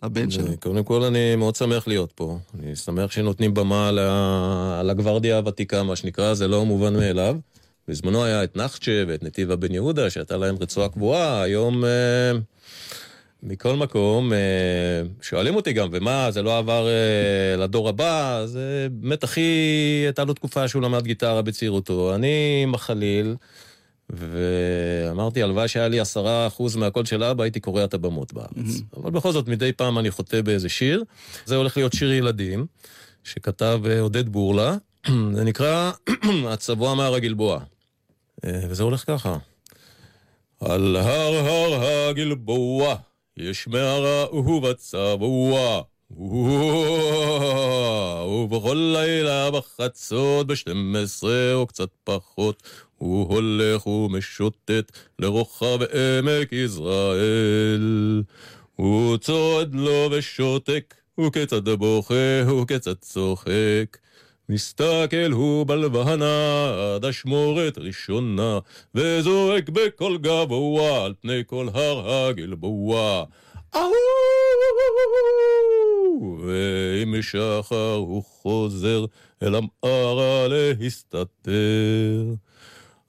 הבן 0.01 0.31
שלו. 0.31 0.45
קודם 0.59 0.83
כל 0.83 1.03
אני 1.03 1.35
מאוד 1.35 1.55
שמח 1.55 1.87
להיות 1.87 2.11
פה. 2.11 2.37
אני 2.59 2.75
שמח 2.75 3.11
שנותנים 3.11 3.53
במה 3.53 3.91
ל- 3.91 4.81
לגוורדיה 4.89 5.37
הוותיקה, 5.37 5.83
מה 5.83 5.95
שנקרא, 5.95 6.33
זה 6.33 6.47
לא 6.47 6.65
מובן 6.65 6.93
מאליו. 6.93 7.37
בזמנו 7.87 8.23
היה 8.23 8.43
את 8.43 8.55
נחצ'ה 8.57 9.03
ואת 9.07 9.23
נתיבה 9.23 9.55
בן 9.55 9.73
יהודה, 9.73 10.09
שהייתה 10.09 10.37
להם 10.37 10.55
רצועה 10.59 10.89
קבועה, 10.89 11.41
היום 11.41 11.85
אה, 11.85 12.31
מכל 13.43 13.75
מקום, 13.75 14.33
אה, 14.33 14.37
שואלים 15.21 15.55
אותי 15.55 15.73
גם, 15.73 15.89
ומה, 15.91 16.31
זה 16.31 16.41
לא 16.41 16.57
עבר 16.57 16.87
אה, 16.87 17.57
לדור 17.57 17.89
הבא? 17.89 18.41
זה 18.45 18.87
באמת 18.91 19.23
הכי, 19.23 19.41
הייתה 20.05 20.23
לו 20.23 20.33
תקופה 20.33 20.67
שהוא 20.67 20.81
למד 20.81 21.03
גיטרה 21.03 21.41
בצעירותו. 21.41 22.15
אני 22.15 22.59
עם 22.63 22.73
החליל, 22.73 23.35
ואמרתי, 24.09 25.43
הלוואי 25.43 25.67
שהיה 25.67 25.87
לי 25.87 25.99
עשרה 25.99 26.47
אחוז 26.47 26.75
מהקול 26.75 27.05
של 27.05 27.23
אבא, 27.23 27.43
הייתי 27.43 27.59
קורע 27.59 27.83
את 27.83 27.93
הבמות 27.93 28.33
בארץ. 28.33 28.81
אבל 28.97 29.11
בכל 29.11 29.31
זאת, 29.31 29.47
מדי 29.47 29.73
פעם 29.73 29.99
אני 29.99 30.11
חוטא 30.11 30.41
באיזה 30.41 30.69
שיר. 30.69 31.03
זה 31.45 31.55
הולך 31.55 31.77
להיות 31.77 31.93
שיר 31.93 32.11
ילדים, 32.13 32.65
שכתב 33.23 33.81
אה, 33.89 33.99
עודד 33.99 34.29
בורלה. 34.29 34.75
זה 35.35 35.43
נקרא 35.43 35.91
הצבוע 36.51 36.95
מהר 36.95 37.13
הגלבוע. 37.15 37.59
וזה 38.45 38.83
הולך 38.83 39.03
ככה. 39.07 39.37
על 40.59 40.95
הר 40.95 41.35
הר 41.35 41.85
הגלבוע, 42.09 42.95
יש 43.37 43.67
מערה 43.67 44.35
ובצבוע. 44.35 45.81
ובכל 48.27 48.93
לילה 48.97 49.51
בחצות, 49.51 50.47
בשתים 50.47 50.95
עשרה 50.95 51.53
או 51.53 51.67
קצת 51.67 51.89
פחות, 52.03 52.63
הוא 52.97 53.33
הולך 53.33 53.87
ומשוטט 53.87 54.91
לרוחב 55.19 55.79
עמק 55.81 56.51
יזרעאל. 56.51 58.23
הוא 58.75 59.17
צועד 59.17 59.75
לו 59.75 60.09
ושותק, 60.11 60.95
וכיצד 61.19 61.69
בוכה 61.69 62.51
וכיצד 62.61 62.93
צוחק. 62.93 63.97
מסתכל 64.49 65.31
הוא 65.31 65.67
בלבנה 65.67 66.95
עד 66.95 67.05
אשמורת 67.05 67.77
ראשונה, 67.77 68.59
וזועק 68.95 69.69
בקול 69.69 70.17
גבוה 70.17 71.05
על 71.05 71.13
פני 71.21 71.43
כל 71.47 71.67
הר 71.73 72.11
הגלבוע. 72.13 73.23
ועם 76.39 77.21
שחר 77.21 77.93
הוא 77.93 78.23
חוזר 78.23 79.05
אל 79.43 79.55
המערה 79.55 80.47
להסתתר. 80.47 82.33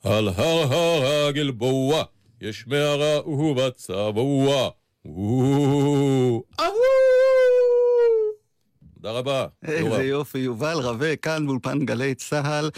על 0.05 0.29
הר 0.29 0.75
הר 0.75 1.27
הגלבוע 1.29 2.03
יש 2.41 2.67
מערה 2.67 3.29
ובצבוע. 3.29 4.71
אהו! 6.61 7.88
תודה 9.03 9.13
רבה. 9.13 9.47
איזה 9.63 10.03
יופי, 10.05 10.39
יובל 10.39 10.77
רווה, 10.77 11.17
כאן 11.17 11.47
באולפן 11.47 11.85
גלי 11.85 12.15
צה"ל. 12.15 12.71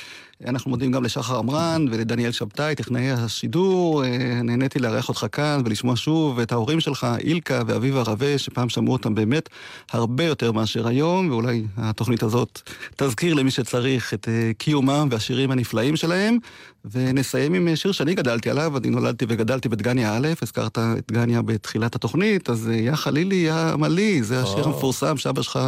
אנחנו 0.46 0.70
מודים 0.70 0.92
גם 0.92 1.04
לשחר 1.04 1.38
עמרן 1.38 1.86
ולדניאל 1.90 2.32
שבתאי, 2.32 2.74
טכנאי 2.74 3.10
השידור. 3.10 4.04
אה, 4.04 4.42
נהניתי 4.44 4.78
לארח 4.78 5.08
אותך 5.08 5.26
כאן 5.32 5.62
ולשמוע 5.64 5.96
שוב 5.96 6.40
את 6.40 6.52
ההורים 6.52 6.80
שלך, 6.80 7.06
אילקה 7.20 7.62
ואביבה 7.66 8.02
רווה, 8.02 8.38
שפעם 8.38 8.68
שמעו 8.68 8.92
אותם 8.92 9.14
באמת 9.14 9.48
הרבה 9.92 10.24
יותר 10.24 10.52
מאשר 10.52 10.88
היום, 10.88 11.30
ואולי 11.30 11.64
התוכנית 11.76 12.22
הזאת 12.22 12.60
תזכיר 12.96 13.34
למי 13.34 13.50
שצריך 13.50 14.14
את 14.14 14.28
אה, 14.28 14.50
קיומם 14.58 15.08
והשירים 15.10 15.50
הנפלאים 15.50 15.96
שלהם. 15.96 16.38
ונסיים 16.84 17.54
עם 17.54 17.68
אה, 17.68 17.76
שיר 17.76 17.92
שאני 17.92 18.14
גדלתי 18.14 18.50
עליו, 18.50 18.76
אני 18.76 18.90
נולדתי 18.90 19.24
וגדלתי 19.28 19.68
בדגניה 19.68 20.16
א', 20.16 20.28
הזכרת 20.42 20.78
את 20.78 21.12
דגניה 21.12 21.42
בתחילת 21.42 21.94
התוכנית, 21.94 22.50
אז 22.50 22.70
יא 22.72 22.92
חלילי, 22.94 23.34
יא 23.34 23.54
עמלי, 23.54 24.22
זה 24.22 24.42
השיר. 24.42 24.64
המפורסם 24.64 25.16
שאבא 25.16 25.42
שלך 25.42 25.58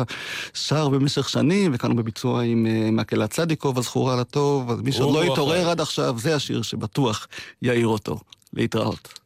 שר 0.54 0.88
במשך 0.88 1.28
שנים, 1.28 1.70
וכאן 1.74 1.96
בביצוע 1.96 2.42
עם 2.42 2.66
מקהלת 2.96 3.30
צדיקוב, 3.30 3.78
הזכורה 3.78 4.16
לטוב, 4.16 4.61
אז 4.70 4.80
מי 4.80 4.92
שעוד 4.92 5.14
לא 5.14 5.32
התעורר. 5.32 5.70
עד 5.70 5.80
עכשיו, 5.80 6.18
זה 6.18 6.34
השיר 6.36 6.62
שבטוח 6.62 7.28
יעיר 7.62 7.86
אותו. 7.86 8.18
להתראות. 8.52 9.18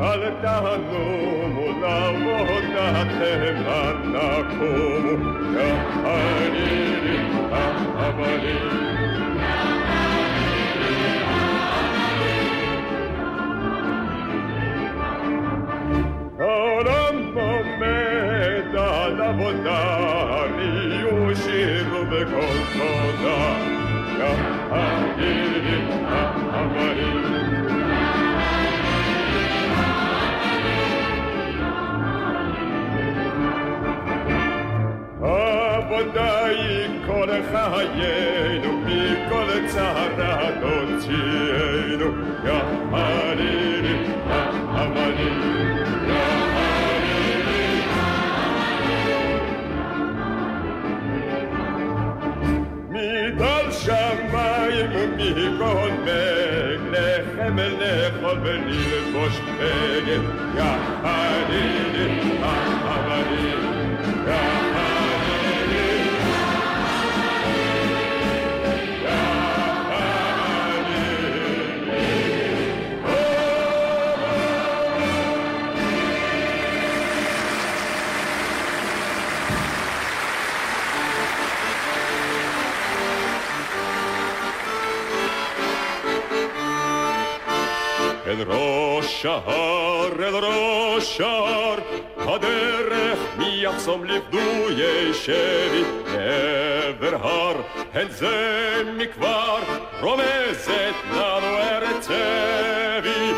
אל 0.00 0.22
לעבודתכם 8.18 8.86
אנא 21.96 22.24
קומו, 22.24 22.96
יא 24.18 24.34
חיילים, 24.70 25.88
העולם 26.08 26.45
כל 37.65 37.71
חיינו, 37.95 38.81
מכל 38.85 39.67
צרה 39.67 40.49
תוציאנו. 40.61 42.05
יחדים 42.45 44.05
האמרים. 44.29 45.61
מטל 52.89 53.71
שמיים 53.71 54.91
ומכל 54.93 55.89
מג, 56.03 56.79
לחם 56.91 57.57
לאכול 57.57 58.39
וללבוש 58.43 59.39
בגד, 59.59 60.21
יחדיני 60.55 61.84
ההר, 89.26 90.12
אל 90.18 90.34
ראש 90.34 91.20
ההר, 91.20 91.78
הדרך 92.18 93.18
מי 93.38 93.58
יחסום 93.62 94.04
לפדויי 94.04 95.14
שבי 95.14 95.82
לעבר 96.06 97.14
הר, 97.26 97.56
הן 97.94 98.06
זה 98.10 98.82
מכבר 98.96 99.58
רומזת 100.00 100.94
לנו 101.12 101.56
ארץ 101.56 101.96
צבי. 102.00 103.32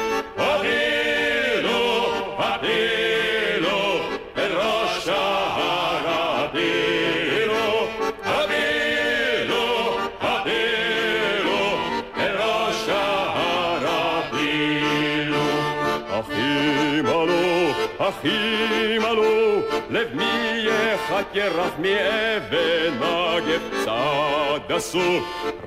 עלו, 18.17 18.17
אחים 18.17 19.05
עלו, 19.05 19.59
לב 19.89 20.07
מי 20.13 20.65
יחכרח 20.65 21.71
מאבן 21.79 22.93
נגף 22.99 23.85
צד 23.85 24.71
עשו, 24.75 25.21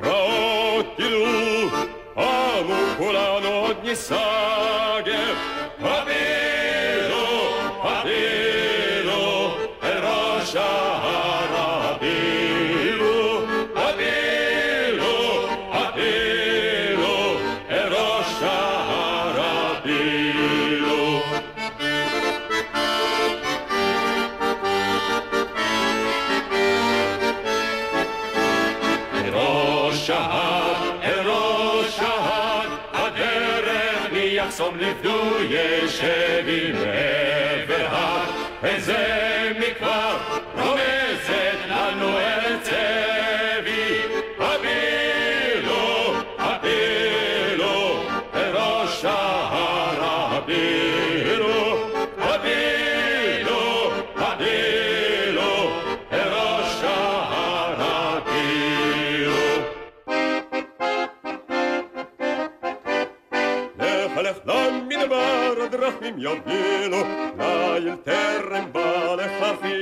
רעות 0.04 0.86
תדעו, 0.96 1.68
אנו 2.16 2.74
כולנו 2.98 3.48
עוד 3.48 3.76
נסגף. 3.84 5.09
לפדויי 35.91 36.43
שבי 36.43 36.71
מעבר 36.71 37.85
הר, 37.87 38.23
איזה 38.63 39.30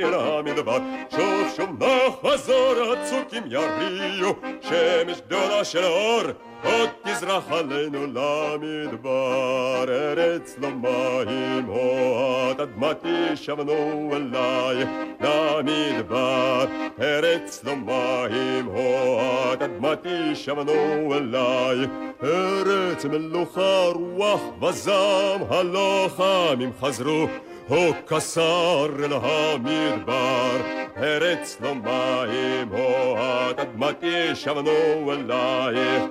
לך 0.03 0.09
חיר 0.09 0.21
המדבר. 0.21 0.77
שוב 1.09 1.53
שוב 1.55 1.83
נחזור 2.23 2.93
הצוקים 2.93 3.43
יריעו, 3.45 4.33
שמש 4.61 5.21
גדולה 5.27 5.63
של 5.63 5.83
אור, 5.83 6.21
עוד 6.63 6.89
תזרח 7.03 7.51
עלינו 7.51 8.05
למדבר. 8.05 9.85
ארץ 9.87 10.55
לא 10.61 10.69
מים 10.69 11.65
הועד, 11.65 12.61
אדמתי 12.61 13.35
שבנו 13.35 14.09
אליי 14.13 14.85
למדבר. 15.21 16.65
ארץ 17.01 17.63
לא 17.63 17.75
מים 17.75 18.65
הועד, 18.65 19.63
אדמתי 19.63 20.35
שבנו 20.35 21.13
אליי. 21.13 21.77
ארץ 22.23 23.05
מלוכה 23.05 23.85
רוח 23.93 24.41
וזעם, 24.61 25.41
הלוחמים 25.49 26.71
חזרו, 26.81 27.27
הו 27.69 27.93
כסר 28.07 28.87
אל 28.99 29.13
המדבר. 29.13 30.57
ארץ 30.97 31.57
לא 31.61 31.75
מים 31.75 32.69
הועד, 32.71 33.59
אדמתי 33.59 34.35
שבנו 34.35 35.11
אלייך. 35.11 36.03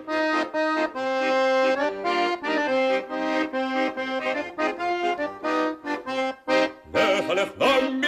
לך 6.94 7.30
לך 7.30 7.48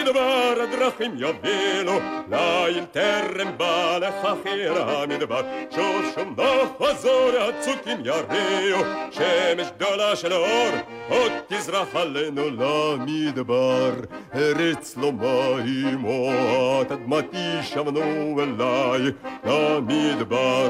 למדבר 0.01 0.53
הדרכים 0.63 1.11
יובילו, 1.15 1.99
ליל 2.31 2.85
טרם 2.91 3.57
בא 3.57 3.97
לך 3.97 4.27
חיר 4.43 4.83
המדבר. 4.83 5.41
שוב 5.75 6.05
שוב 6.15 6.39
נחזור 6.39 7.29
הצוקים 7.39 7.97
יריעו, 8.05 8.83
שמש 9.11 9.67
גדולה 9.77 10.15
של 10.15 10.33
אור, 10.33 10.71
עוד 11.09 11.31
תזרח 11.47 11.95
עלינו 11.95 12.41
למדבר. 12.49 13.91
ארץ 14.35 14.97
לא 14.97 15.11
מים 15.11 15.99
הועד, 16.01 16.91
אדמתי 16.91 17.63
שבנו 17.63 18.37
אליי 18.41 19.11
למדבר. 19.45 20.69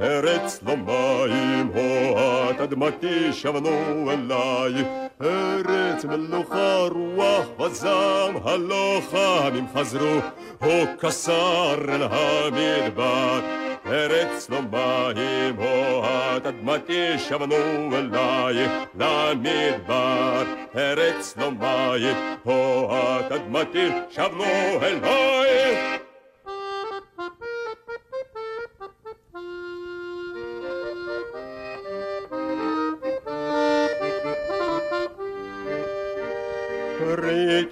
ארץ 0.00 0.60
לא 0.66 0.76
מים 0.76 1.70
הועד, 1.74 2.60
אדמתי 2.60 3.32
שבנו 3.32 4.10
אליי. 4.10 5.01
ארץ 5.22 6.04
מלוכה 6.04 6.86
רוח 6.90 7.60
וזעם, 7.60 8.36
הלוחמים 8.44 9.66
חזרו, 9.74 10.18
הו 10.60 10.86
כסר 11.00 11.74
אל 11.88 12.02
המדבר. 12.10 13.40
ארץ 13.86 14.50
לא 14.50 14.60
מים 14.62 15.56
הועד, 15.56 16.46
אדמתי 16.46 17.18
שבנו 17.18 17.54
אליי 17.92 18.68
למדבר. 18.94 20.42
ארץ 20.76 21.34
לא 21.36 21.50
מים 21.50 22.16
הועד, 22.42 23.32
אדמתי 23.32 23.88
שבנו 24.10 24.44
אליי. 24.82 26.01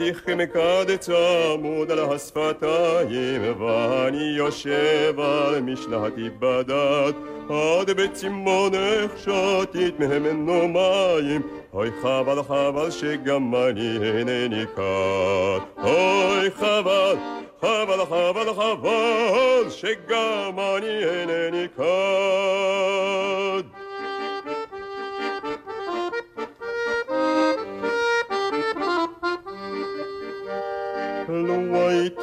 ראיתיכם 0.00 0.22
כמקד 0.26 0.96
צמוד 0.96 1.90
על 1.90 1.98
השפתיים, 1.98 3.60
ואני 3.60 4.22
יושב 4.36 5.14
על 5.20 5.60
משלתי 5.60 6.30
בדד, 6.38 7.12
עד 7.48 7.90
בצמאונך 7.90 9.12
שתית 9.16 10.00
ממנו 10.00 10.68
מים, 10.68 11.42
אוי 11.72 11.90
חבל 12.02 12.42
חבל 12.42 12.90
שגם 12.90 13.54
אני 13.54 13.96
אינני 14.02 14.64
כאן, 14.76 15.58
אוי 15.82 16.50
חבל 16.50 17.16
חבל 17.60 18.04
חבל 18.04 18.54
חבל 18.54 19.70
שגם 19.70 20.58
אני 20.58 21.04
אינני 21.04 21.66
כאן. 21.76 23.69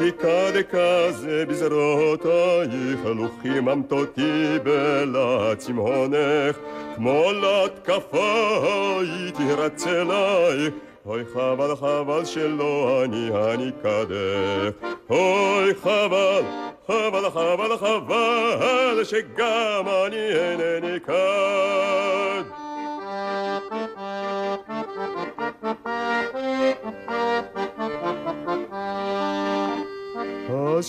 הייתי 0.07 0.19
כדכזה 0.19 1.45
בזרועותייך, 1.47 3.05
לו 3.05 3.27
חיממת 3.41 3.91
אותי 3.91 4.57
בלהט 4.63 5.57
צמאונך, 5.57 6.57
כמו 6.95 7.31
להתקפה 7.31 8.99
הייתי 8.99 9.51
רץ 9.51 9.87
אלייך, 9.87 10.73
אוי 11.05 11.23
חבל 11.33 11.75
חבל 11.75 12.25
שלא 12.25 13.01
אני 13.03 13.29
הניקדך, 13.33 14.87
אוי 15.09 15.75
חבל 15.75 16.41
חבל 16.87 17.29
חבל 17.29 17.77
חבל 17.77 19.03
שגם 19.03 19.85
אני 20.07 20.29
אינני 20.29 20.99
כאן. 20.99 21.96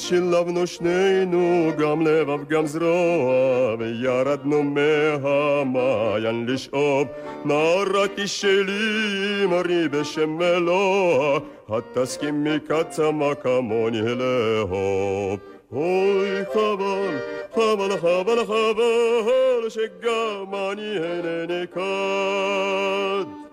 שילבנו 0.09 0.67
שנינו 0.67 1.71
גם 1.79 2.07
לבב 2.07 2.49
גם 2.49 2.67
זרוע 2.67 3.75
וירדנו 3.79 4.63
מהמעיין 4.63 6.47
לשאוב. 6.49 7.09
נערתי 7.45 8.27
שלי 8.27 9.47
מרי 9.47 9.89
בשם 9.89 10.43
אלוה 10.43 11.39
התסכימי 11.69 12.61
כצמא 12.69 13.35
כמוני 13.43 14.01
לאהוב. 14.03 15.41
אוי 15.73 16.45
חבל 16.53 17.19
חבל 17.55 17.97
חבל 18.01 18.45
חבל 18.45 19.69
שגם 19.69 20.55
אני 20.55 20.97
אינני 20.97 21.67
כאן 21.75 23.48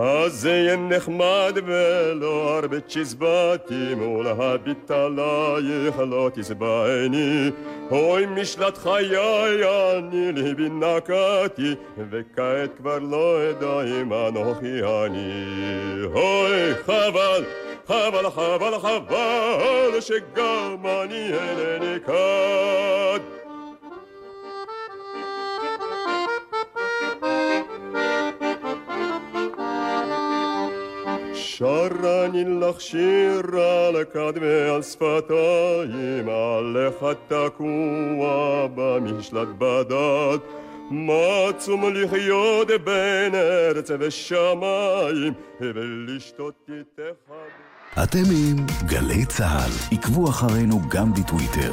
אז 0.00 0.32
זה 0.32 0.50
יהיה 0.50 0.76
נחמד 0.76 1.58
ולא 1.66 2.58
הרבה 2.58 2.80
צ'יזבטים 2.80 4.08
ולהביט 4.10 4.90
עלייך 4.90 5.98
לא 5.98 6.30
תשבעני 6.34 7.50
אוי 7.90 8.26
משלט 8.26 8.78
חיי 8.78 9.16
אני 9.98 10.32
ליבי 10.32 10.68
נקעתי 10.68 11.74
וכעת 12.10 12.76
כבר 12.76 12.98
לא 12.98 13.50
אדע 13.50 13.82
אם 13.82 14.12
אנוכי 14.12 14.82
אני. 14.82 15.44
אוי 16.14 16.74
חבל 16.86 17.44
חבל 17.86 18.30
חבל 18.30 18.78
חבל 18.78 20.00
שגם 20.00 20.86
אני 20.86 21.30
אינני 21.32 22.00
כאן 22.06 23.37
שר 31.58 32.24
אני 32.26 32.44
לך 32.44 32.80
שיר 32.80 33.42
על 34.74 34.82
שפתיים, 34.82 36.28
עליך 36.28 37.04
תקוע 37.28 38.66
במשלט 38.74 39.48
בדד. 39.58 40.38
מה 40.90 41.48
עצום 41.48 41.94
לחיות 41.94 42.68
בין 42.84 43.34
ארץ 43.34 43.90
ושמיים, 43.98 45.32
ולשתות 45.60 46.54
איתך... 46.68 47.32
אתם 48.02 48.18
עם 48.18 48.66
גלי 48.86 49.26
צה"ל, 49.26 49.96
עקבו 49.98 50.28
אחרינו 50.28 50.80
גם 50.88 51.12
בטוויטר. 51.12 51.72